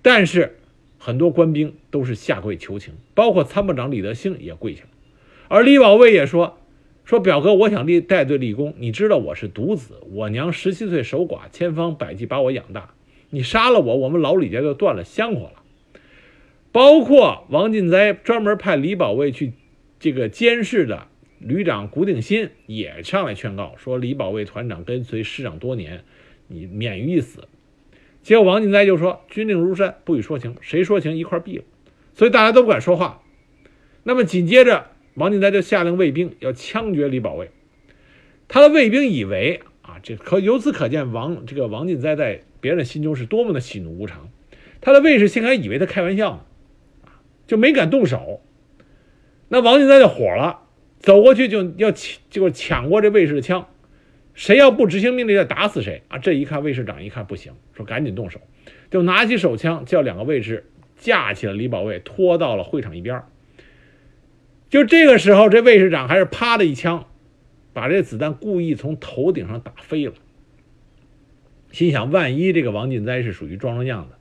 [0.09, 0.57] 但是
[0.99, 4.91] 很多官兵都是下跪求情，包括参谋长李德兴也跪下了，
[5.49, 6.61] 而李保卫也说。
[7.05, 8.73] 说表哥，我想立带队立功。
[8.79, 12.95] 你知道我是独子，我娘十七岁守寡，千方百计把我养大。
[13.31, 15.63] 你杀了我，我们老李家就断了香火了。
[16.71, 19.55] 包括王进斋专门派李保卫去
[19.99, 21.09] 这个监视的
[21.41, 26.05] 旅长古鼎新也上来劝告说：“李保卫团长跟随师长多年，
[26.47, 27.49] 你免于一死。”
[28.27, 31.65] 结果王进斋就说：“军令如山，不许说情，谁说情一块毙了。”
[32.13, 33.23] 所以大家都不敢说话。
[34.03, 34.87] 那么紧接着。
[35.15, 37.51] 王进斋就下令卫兵要枪决李保卫，
[38.49, 44.29] 他的卫兵以为啊，这可由此可见王这个王进斋在别人心中是多么的喜怒无常。
[44.81, 46.41] 他的卫士竟然以为他开玩笑呢，
[47.47, 48.43] 就没敢动手。
[49.49, 50.65] 那王进斋就火了，
[50.99, 53.69] 走过去就要抢，就抢过这卫士的枪，
[54.37, 56.19] 谁要不执行命令，要打死谁啊！
[56.19, 58.41] 这一看卫士长一看不行，说赶紧动手，
[58.91, 60.67] 就拿起手枪，叫两个卫士
[60.99, 63.23] 架起了李保卫，拖到了会场一边。
[64.69, 67.07] 就这个时候，这卫士长还是啪的一枪，
[67.73, 70.13] 把这子弹故意从头顶上打飞了。
[71.73, 74.19] 心想，万一这个王进斋是属于装装样的，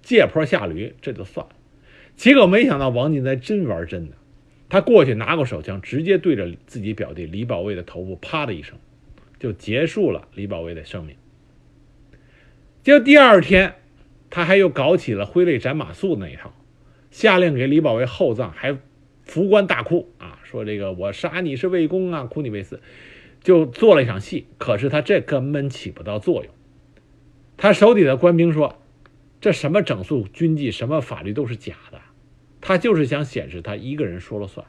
[0.00, 1.52] 借坡下驴，这就算了。
[2.16, 4.16] 结果没想到王进斋真玩真的，
[4.70, 8.78] 他过去拿过手枪，直接对着自己表弟李保卫的头部啪的一声，
[9.40, 11.16] 就结束了李保卫的生命。
[12.84, 13.74] 就第二天，
[14.30, 16.54] 他还又搞起了挥泪斩马谡那一套，
[17.10, 18.78] 下令给李保卫厚葬，还。
[19.22, 22.80] 扶棺大哭啊，说这个我杀你是为公啊，哭你为死，
[23.40, 24.48] 就做了一场戏。
[24.58, 26.52] 可是他这根本起不到作用。
[27.56, 28.82] 他手底的官兵说
[29.40, 32.00] ：“这什么整肃军纪，什么法律都是假的。”
[32.60, 34.66] 他就是想显示他一个人说了算，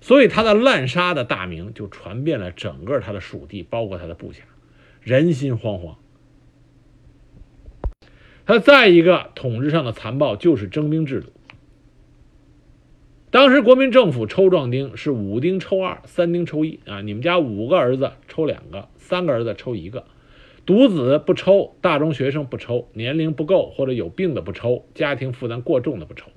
[0.00, 4.42] 所以他的滥杀的大名就传遍了整个他的属地，包括他的部下，
[5.00, 5.96] 人心惶惶。
[8.46, 11.32] 他再一个统治上的残暴就是征兵制度。
[13.30, 17.02] 当时国民政府抽壮丁是五丁抽二，三丁抽一啊！
[17.02, 20.06] 你们家五个儿子抽两个，三个儿子抽一个，
[20.64, 26.30] 独子不抽，大中学生不抽，年龄不够或者有病的不抽，家庭负担过重的不抽。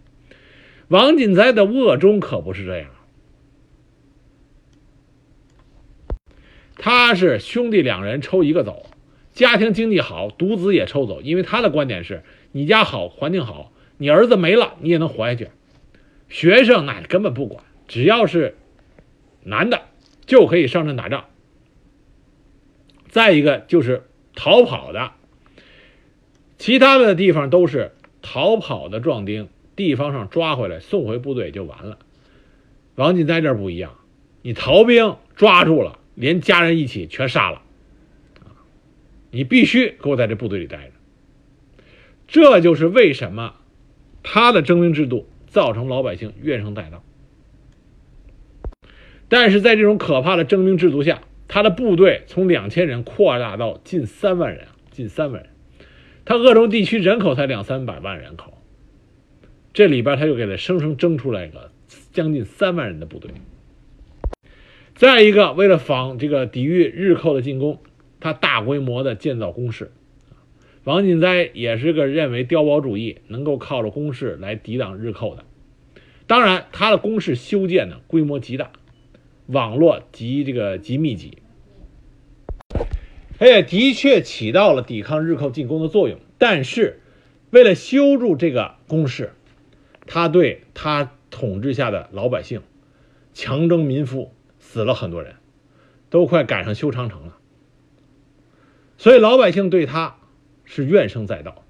[0.90, 2.90] 王锦斋的恶中可不是这样，
[6.84, 8.88] 他是兄弟两人抽一个走，
[9.34, 13.72] 家庭经济好，独子也抽走，因为他的观点是：你家好，环境好。
[13.98, 15.50] 你儿子没了，你也能活下去。
[16.28, 18.56] 学生那根本不管，只要是
[19.44, 19.84] 男的
[20.26, 21.26] 就可以上阵打仗。
[23.10, 25.12] 再一个就是逃跑的，
[26.58, 27.92] 其他的地方都是
[28.24, 32.00] 逃跑的壮丁，地方上抓回来送回部队就完了。
[32.96, 34.00] 王进在这儿不一样，
[34.42, 37.64] 你逃兵抓住了，连家人一起全杀了，
[39.32, 40.92] 你必须给我在这部队里待着。
[42.28, 43.56] 这就是为什么
[44.22, 47.04] 他的征兵制度造成老百姓怨声载道。
[49.30, 55.50] 但是在这种可怕的征兵制度下，他的部队从两千人扩大到近三万人，近三万人。
[56.24, 58.60] 他鄂中地区人口才两三百万人口，
[59.74, 61.72] 这里边他就给他生生征出来一个
[62.14, 63.32] 将近三万人的部队。
[65.02, 67.80] 再一个，为了防这个抵御日寇的进攻，
[68.20, 69.92] 他大规模的建造工事。
[70.84, 75.44] 王进斋也是个认为碉堡主义能够靠着工事来抵挡日寇的。
[76.28, 78.74] 当然，他的工事修建呢规模极大，
[79.48, 81.40] 网络极这个极密集，
[83.40, 86.20] 他也的确起到了抵抗日寇进攻的作用。
[86.38, 87.00] 但是，
[87.50, 89.34] 为了修筑这个工事，
[90.06, 92.62] 他对他统治下的老百姓
[93.34, 94.32] 强征民夫，
[94.72, 95.36] 死了很多人，
[96.10, 97.38] 都快赶上修长城了。
[98.98, 100.16] 所以老百姓对他。
[100.64, 101.66] 是怨声载道，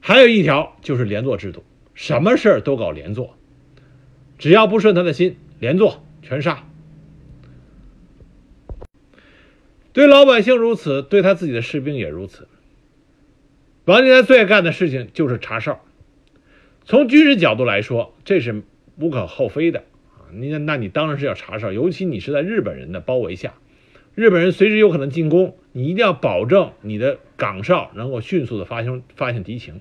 [0.00, 1.62] 还有一条就是连坐制度，
[1.94, 3.36] 什么事儿都搞连坐，
[4.36, 6.64] 只要不顺他的心，连坐全杀。
[9.92, 12.48] 对老百姓如此，对他自己的士兵也如此。
[13.84, 15.84] 王金才最爱干的事情就是查哨，
[16.84, 18.64] 从军事角度来说，这是
[18.96, 19.84] 无可厚非的。
[20.32, 23.54] 你那你当然是要查哨，尤其你是在日本人的包围下。
[24.14, 29.80] 日本人随时有可能进攻，你一定要保证你的岗哨能够迅速的发现发现敌情。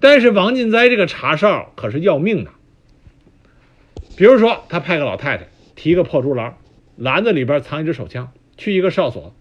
[0.00, 2.50] 但是王进斋这个查哨可是要命的。
[4.16, 5.46] 比如说，他派个老太太
[5.76, 6.56] 提个破竹篮，
[6.96, 9.34] 篮子里边藏一支手枪，去一个哨所，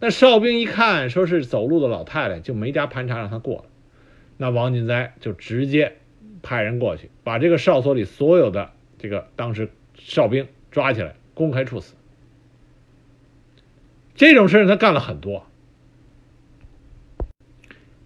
[0.00, 3.64] 那哨兵一看说是走路的老太太，就没加盘查让他过了。
[4.36, 5.96] 那王进斋就直接
[6.42, 11.94] 派人过去，把这个哨所里所有的这个当时哨兵抓起来，公开处死。
[14.14, 15.46] 这种事他干了很多，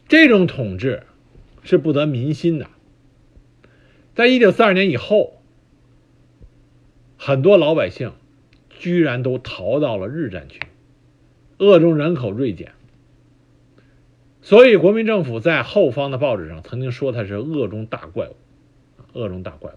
[0.09, 1.05] 这种统治
[1.63, 2.69] 是不得民心的。
[4.15, 5.41] 在一九四二年以后，
[7.17, 8.13] 很多老百姓
[8.69, 10.61] 居然都逃到了日战区，
[11.57, 12.73] 鄂中人口锐减，
[14.43, 18.37] 所以国民政府在后方的报纸上曾经说他是鄂中大怪物，
[19.15, 19.77] 鄂中大怪物。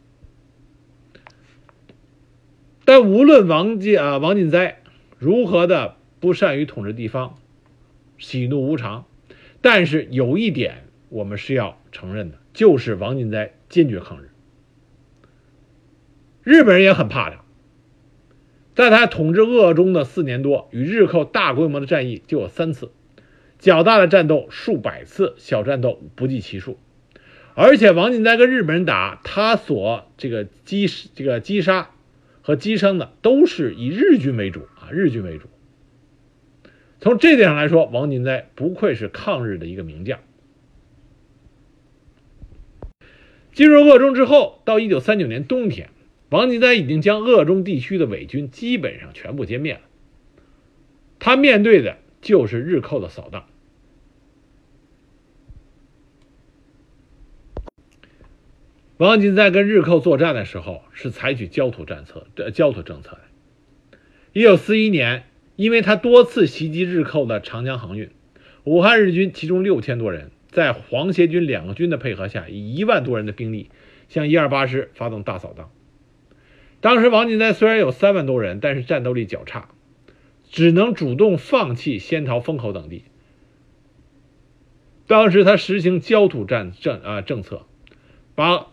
[2.85, 4.81] 但无论王进啊王进斋
[5.19, 5.97] 如何的。
[6.17, 7.37] 不善于统治地方，
[8.17, 9.05] 喜怒无常，
[9.61, 14.31] 但是有一点我们是要承认的，就是王进斋坚决抗日。
[16.41, 17.43] 日本人也很怕他，
[18.73, 22.91] 在他统治鄂中的四年多，与日寇大规模的战役就有三次，
[23.59, 26.79] 较大的战斗数百次，小战斗不计其数。
[27.53, 31.91] 而且王进斋跟日本人打，他所这个击这个击杀
[32.45, 35.47] 和击伤的都是以日军为主啊，日军为主。
[36.99, 40.19] 从这点上来说，王进斋不愧是抗日的一个名将。
[43.51, 45.89] 进入鄂中之后，到一九三九年冬天，
[46.29, 49.81] 王进斋已经将鄂中地区的伪军基本上全部歼灭了。
[51.17, 53.47] 他面对的就是日寇的扫荡。
[58.97, 63.21] 王进在跟日寇作战的时候，是采取焦土战策，呃，焦土政策的。
[64.33, 65.23] 一九四一年。
[65.57, 68.09] 因为他多次袭击日寇的长江航运，
[68.65, 73.69] 武汉日军其中六千多人，在皇协军两个军的配合下，以一万多人的兵力
[74.09, 75.71] 向一二八师发动大扫荡。
[76.81, 79.69] 当时王进在虽然有三万多人，但是战斗力较差，
[80.49, 83.05] 只能主动放弃仙桃、封口等地。
[85.07, 87.65] 当时他实行焦土战政啊政策，
[88.35, 88.67] 把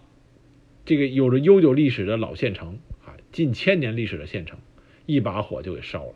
[0.85, 4.59] 这个有着悠久历史的老县城啊，近千年历史的县城，
[5.07, 6.14] 一把火就给烧了。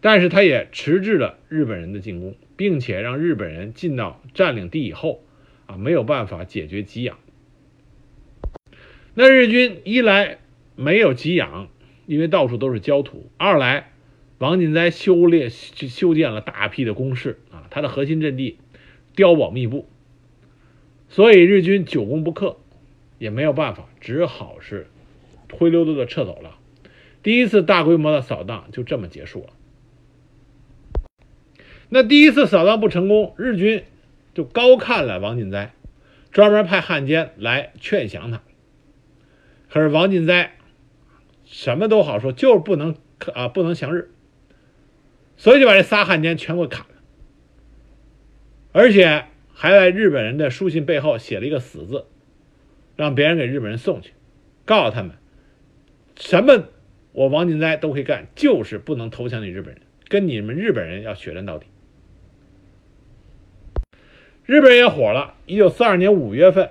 [0.00, 5.22] 但是他也迟滞了日本人的进攻，并且让日本人进到占领地以后，
[5.66, 7.18] 啊，没有办法解决给养。
[9.14, 10.38] 那日军一来
[10.76, 11.68] 没有给养，
[12.06, 13.92] 因为到处都是焦土；二来
[14.38, 18.58] 王进斋修炼修建了大批的工事，啊，他的核心阵地
[19.16, 19.88] 碉堡密布，
[21.08, 22.56] 所以日军久攻不克，
[23.18, 24.86] 也没有办法，只好是
[25.52, 26.58] 灰溜溜的撤走了。
[27.22, 29.50] 第一次大规模的扫荡就这么结束了。
[31.88, 33.84] 那第一次扫荡不成功，日军
[34.34, 35.72] 就高看了王进斋，
[36.30, 38.42] 专门派汉奸来劝降他。
[39.70, 40.56] 可是王进斋
[41.44, 42.94] 什么都好说，就是不能
[43.34, 44.10] 啊不能降日，
[45.36, 46.94] 所以就把这仨汉奸全给砍了，
[48.72, 52.04] 而且还在日本人的书信背后写了一个死字，
[52.98, 54.10] 让别人给日本人送去，
[54.64, 55.12] 告诉他们
[56.16, 56.64] 什么
[57.12, 61.68] 我王进斋都可以干，就是不能投降你日本人，跟你们日本人要血战到底。
[64.44, 65.34] 日本人也火了。
[65.46, 66.70] 一九四二年五月份，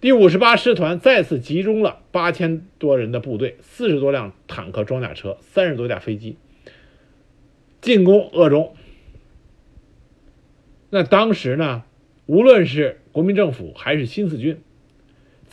[0.00, 6.36] 第五十八师团再次集中了八千多人的部队、四十多辆坦克装甲车、三十多架飞机，
[7.80, 8.76] 进攻鄂中。
[10.90, 11.82] 那当时呢，
[12.26, 14.62] 无论是国民政府还是新四军，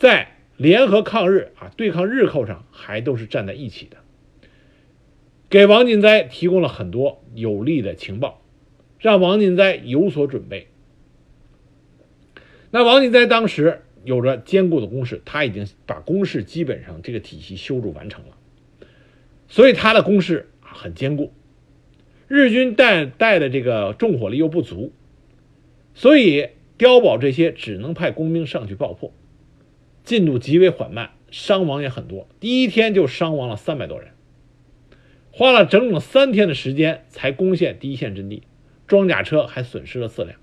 [0.02, 3.98] 在联合抗日啊、对抗日寇上，还都是站在一起的，
[5.48, 8.42] 给王进斋提供了很多有利的情报，
[8.98, 10.66] 让王进斋有所准备。
[12.72, 18.36] 那王进斋当时有着坚固的工事，他已经把工事基本上这个体系修筑完成了，
[19.46, 21.32] 所以他的工事很坚固。
[22.26, 24.92] 日军带带的这个重火力又不足，
[25.94, 29.14] 所以碉堡这些只能派工兵上去爆破，
[30.04, 32.28] 进度极为缓慢，伤亡也很多。
[32.40, 34.10] 第一天就伤亡了三百多人，
[35.30, 38.42] 花了整整三天的时间才攻陷第一线阵地，
[38.86, 40.38] 装甲车还损失了四辆。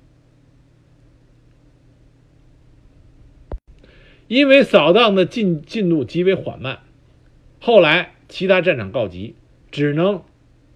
[4.27, 6.79] 因为扫荡的进进度极为缓慢，
[7.59, 9.35] 后来其他战场告急，
[9.71, 10.23] 只能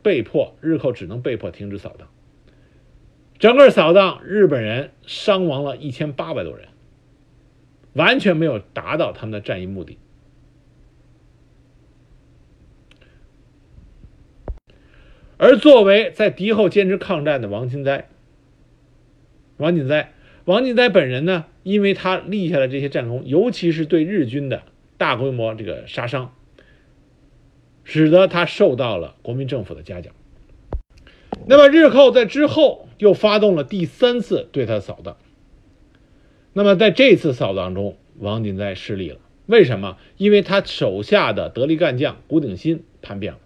[0.02, 2.10] 被迫日寇只能被迫停止扫荡。
[3.38, 6.70] 整个扫荡，日本人伤亡了一千八百多人，
[7.94, 9.98] 完全没有达到他们的战役目的。
[15.38, 18.08] 而作为在敌后坚持抗战的王金斋，
[19.58, 20.14] 王锦斋。
[20.46, 24.64] 王进斋本人呢，因为他立下了这些战功，尤其是对日军的
[24.98, 26.36] 大规模这个杀伤，
[27.86, 30.14] 使得他受到了国民政府的嘉奖。
[31.48, 35.16] 那么日寇在之后又发动了第三次对他扫荡。
[36.54, 39.18] 那么在这次扫荡中，王进斋失利了。
[39.46, 39.98] 为什么？
[40.18, 43.40] 因为他手下的得力干将古鼎新叛变了。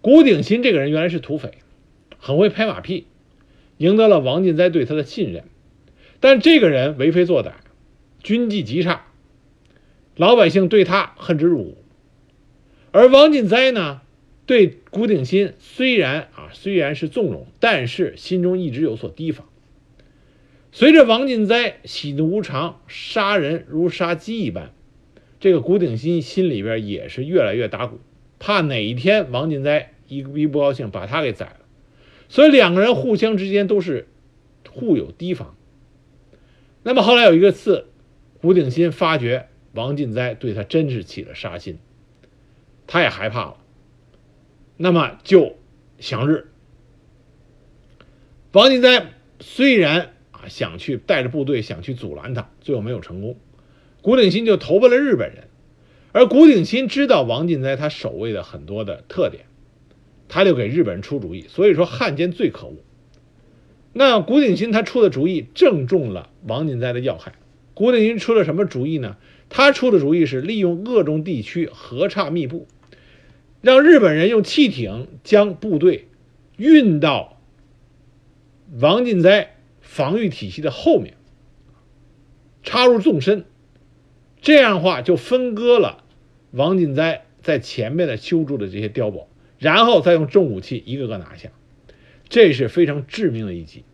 [0.00, 1.50] 古鼎新这个人原来是土匪，
[2.18, 3.06] 很会拍马屁，
[3.76, 5.44] 赢得了王进斋对他的信任。
[6.20, 7.52] 但这个人为非作歹，
[8.22, 9.06] 军纪极差，
[10.16, 11.78] 老百姓对他恨之入骨。
[12.92, 14.00] 而王进斋呢，
[14.46, 19.46] 对古鼎新虽然啊虽然是纵容，但是心中一直有所提防。
[20.76, 24.74] 随着王进斋喜怒无常，杀人如杀鸡一般，
[25.40, 27.98] 这个古鼎新心里边也是越来越打鼓，
[28.38, 31.60] 怕哪一天王进斋一一不高兴把他给宰了。
[32.28, 34.06] 所以两个人互相之间都是
[34.70, 35.56] 互有提防。
[36.82, 37.86] 那么后来有一个次，
[38.42, 41.78] 古鼎新发觉王进斋对他真是起了杀心，
[42.86, 43.56] 他也害怕了，
[44.76, 45.56] 那么就
[45.98, 46.48] 降日。
[48.52, 49.06] 王进斋
[49.40, 50.12] 虽然
[50.48, 53.36] 想去带着部队想去阻拦他，最后没有成功，
[54.02, 55.44] 古鼎新就投奔了日本人。
[56.12, 59.44] 而古鼎新知道王进斋他守卫的很多的特点，
[60.28, 61.46] 他就给日本人出主意。
[61.48, 62.76] 所以说汉奸最可恶。
[63.92, 67.34] 那古鼎新他出的主意正中了王进斋的要害。
[67.74, 69.16] 古鼎新出了什么主意呢？
[69.48, 72.66] 他出的主意是利用鄂中地区河岔密布，
[73.60, 76.08] 让日本人用汽艇将部队
[76.56, 77.40] 运到
[78.80, 79.55] 王进斋
[79.86, 81.14] 防御体系的后面，
[82.62, 83.46] 插入纵深，
[84.42, 86.04] 这样的话就分割了
[86.50, 89.28] 王进斋在前面的修筑的这些碉堡，
[89.58, 91.50] 然后再用重武器一个个拿下。
[92.28, 93.84] 这是非常致命的一击，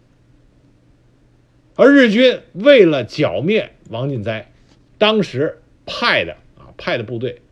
[1.77, 4.51] 而日军为了剿灭王进斋，
[4.97, 7.43] 当时派的啊派的部队，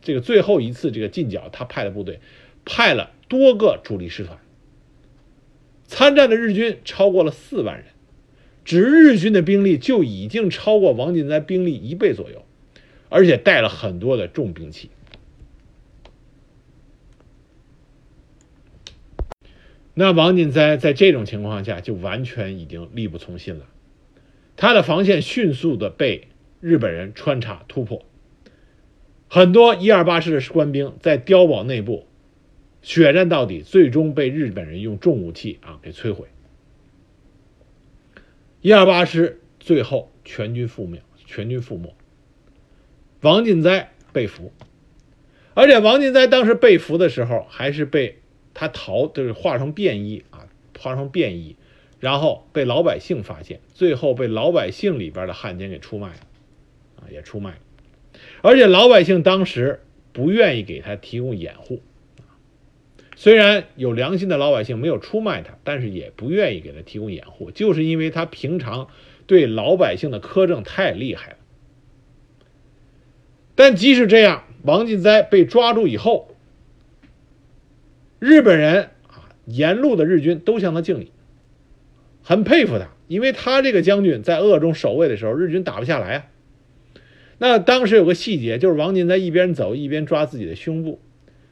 [0.00, 2.20] 这个最后一次这个进剿，他派的部队
[2.64, 4.38] 派了多个主力师团，
[5.88, 7.86] 参战的日军超过了四万人，
[8.64, 12.44] 只日军的兵力就已经超过王进斋兵力一倍左右，
[13.08, 14.90] 而且带了很多的重兵器。
[19.94, 23.64] 那王进斋在这种情况下就完全已经力不从心了，
[24.56, 26.28] 他的防线迅速的被
[26.60, 28.04] 日本人穿插突破，
[29.26, 32.06] 很多一二八师的官兵在碉堡内部
[32.82, 36.28] 血战到底，最终被日本人用重武器啊给摧毁。
[38.60, 41.94] 一二八师最后全军覆灭，全军覆没，
[43.20, 44.52] 王进斋被俘，
[45.54, 48.18] 而且王进斋当时被俘的时候还是被。
[48.54, 51.54] 他逃就是化成便衣啊，化成便衣，
[52.00, 56.20] 然后被老百姓发现，最后被老百姓里边的汉奸给出卖了，
[56.96, 57.58] 啊，也出卖了。
[58.42, 59.80] 而且老百姓当时
[60.12, 61.80] 不愿意给他提供掩护，
[63.20, 68.86] 虽然有良心的老百姓没有出卖他，但是也不愿意给他提供掩护，就是因为他平常
[69.26, 71.36] 对老百姓的苛政太厉害了。
[73.56, 76.36] 但即使这样，王进哉被抓住以后，
[78.20, 81.10] 日本人啊，沿路的日军都向他敬礼，
[82.22, 86.26] 很佩服他，因为他这个将军在鄂中守卫的时候，日军打不下来啊。
[87.38, 91.00] 那当时有个细节，就是王进在一边走一边抓自己的胸部。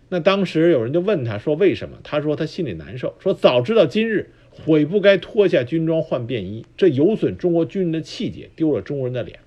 [0.08, 9.40] 那当时有人就问他说：“为什么？”他说：“他心里难受，说早知道今日悔不该脱下军装换便衣，这有损中国军人的气节，丢了中国人的脸。”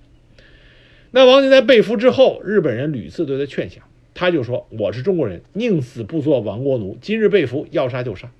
[1.11, 6.97] 那王进在被俘之后，日本人屡次对他劝降，他就说：“我是中国人，宁死不做亡国奴。
[7.01, 8.31] 今日被俘，要杀就杀。”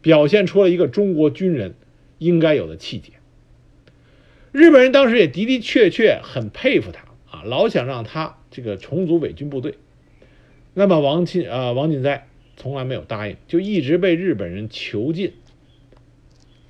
[0.00, 1.74] 表现出了一个中国军人
[2.18, 3.12] 应该有的气节。
[4.50, 9.74] 日本人当时也的的确确很佩服他啊，老想让他这个重组伪军部队。
[10.78, 15.32] 那么王进啊，王进斋从来没有答应，就一直被日本人囚禁，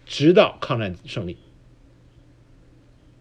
[0.07, 1.37] 直到抗战胜利。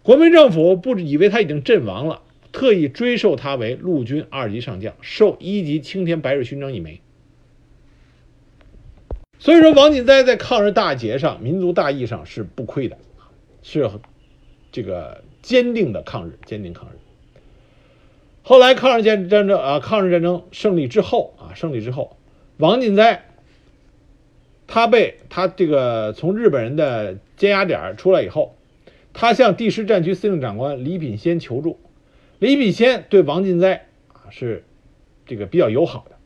[0.02, 2.22] 国民政府不以为他已经阵亡了，
[2.52, 7.02] 特意追授他为陆军二级上将，授一级青天白日勋章一枚。
[9.38, 12.96] 所以说，王进斋在抗日大捷上、民族大义上是不亏的，
[13.62, 13.90] 是。
[14.72, 16.97] 这个坚定的抗日，坚定抗日。
[18.48, 22.16] 后来抗日战战争啊，抗日战争胜利之后啊，胜利之后，
[22.56, 23.26] 王进哉
[24.66, 28.56] 他被他这个从日本人的监押点出来以后，
[29.12, 31.78] 他向第十战区司令长官李品仙求助。
[32.38, 33.84] 李品仙对王进哉
[34.14, 34.64] 啊是
[35.26, 36.16] 这个比较友好的，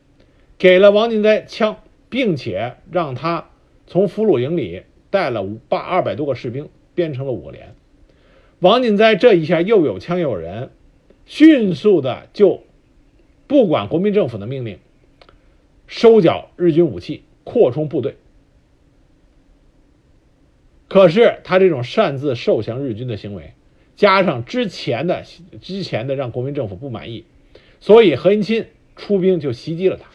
[0.57, 3.49] 给了王进哉枪，并且让他
[3.85, 7.75] 从俘虏营里带了五八二百多个士兵，编成了五个连。
[8.59, 10.69] 王进哉这一下又有枪又有人，
[11.25, 12.63] 迅速的就
[13.47, 14.79] 不管国民政府的命令，
[15.87, 18.17] 收缴日军武器，扩充部队。
[20.87, 23.53] 可是他这种擅自受降日军的行为，
[23.95, 25.23] 加上之前的
[25.59, 27.25] 之前的让国民政府不满意，
[27.79, 30.09] 所以何应钦出兵就袭击了他。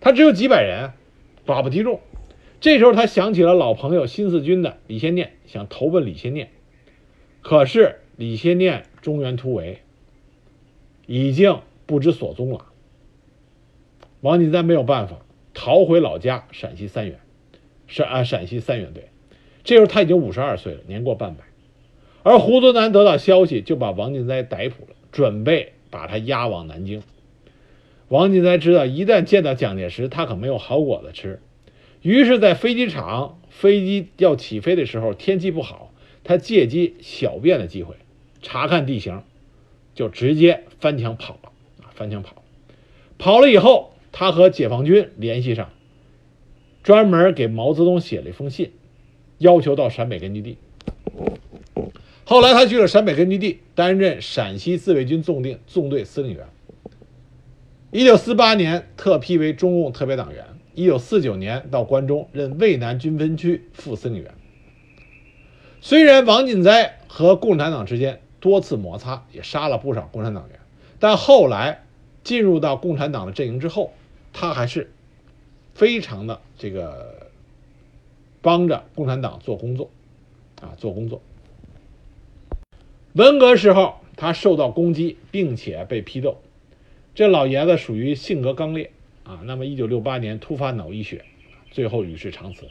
[0.00, 0.90] 他只有几百人，
[1.46, 2.00] 寡不敌众。
[2.60, 6.50] 这时候他想起了老朋友新四军的李先念，想投奔李先念。
[7.42, 9.78] 可是李先念中原突围，
[11.06, 12.66] 已经不知所踪了。
[14.20, 15.18] 王进哉没有办法
[15.54, 17.18] 逃回老家陕西三原，
[17.86, 19.08] 陕啊陕西三原队。
[19.64, 21.44] 这时候他已经五十二岁了，年过半百。
[22.22, 27.02] 而胡宗南得到消息，就把王进斋逮捕了，准备把他押往南京。
[28.08, 31.40] 王进斋知道，一旦见到蒋介石，他可没有好果子吃。
[32.02, 35.92] 于是，在飞机场飞机要起飞的时候，天气不好。
[36.22, 37.94] 他借机小便的机会，
[38.42, 39.22] 查看地形，
[39.94, 41.50] 就直接翻墙跑了
[41.82, 41.90] 啊！
[41.96, 42.44] 翻墙跑，
[43.18, 45.70] 跑了以后，他和解放军联系上，
[46.84, 48.70] 专门给毛泽东写了一封信，
[49.38, 50.58] 要求到陕北根据地。
[52.24, 56.46] 后来他去了陕北根据地，担任陕西自卫军纵定纵队司令员。
[57.90, 60.44] 一九四八年特批为中共特别党员，
[60.76, 64.32] 一九四九年到关中任渭南军分区副司令员。
[65.80, 70.60] 虽然王进斋和共产党之间多次摩擦，也杀了不少共产党员，
[70.98, 71.84] 但后来
[72.24, 73.92] 进入到共产党的阵营之后，
[74.32, 74.92] 他还是
[75.74, 77.30] 非常的这个
[78.40, 79.90] 帮着共产党做工作，
[80.60, 81.20] 啊，做工作。
[83.12, 86.38] 文革时候，他受到攻击，并且被批斗。
[87.14, 88.90] 这老爷子属于性格刚烈
[89.24, 89.40] 啊。
[89.44, 91.24] 那么，一九六八年突发脑溢血，
[91.70, 92.68] 最后与世长辞。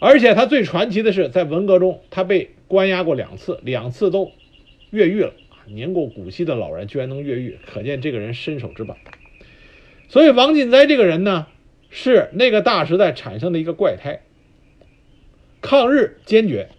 [0.00, 4.32] 而且他最传奇的是，在文革中，他被关押过两次，两次都
[4.90, 5.32] 越狱了。
[5.74, 8.96] 年过古稀的老人居然能越狱，可见这个人身手之棒。
[10.08, 11.46] 所以，王进哉这个人呢，
[11.88, 14.22] 是那个大时代产生的一个怪胎，
[15.60, 16.70] 抗日坚决，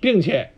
[0.00, 0.50] 并且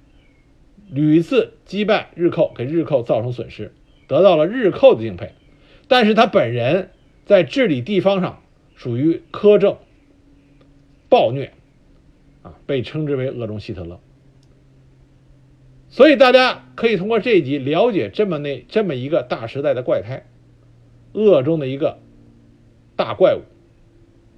[0.91, 3.72] 屡次击败日寇，给日寇造成损失，
[4.07, 5.32] 得到了日寇的敬佩。
[5.89, 6.91] 但是他本人
[7.24, 8.43] 在治理地方上
[8.74, 9.78] 属于苛政
[11.09, 11.53] 暴虐。
[12.43, 13.99] 啊被称之为“鄂中希特勒”，
[15.91, 20.26] 所以大家可以通过这一集了解这么那这么一个大时代的怪胎，
[21.12, 21.99] 恶中的一个
[22.95, 23.43] 大怪物，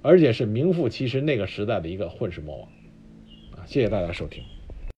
[0.01, 2.67] 而且是名副其实那个时代的一个混世魔王。
[3.59, 4.43] 啊，谢谢大家收听。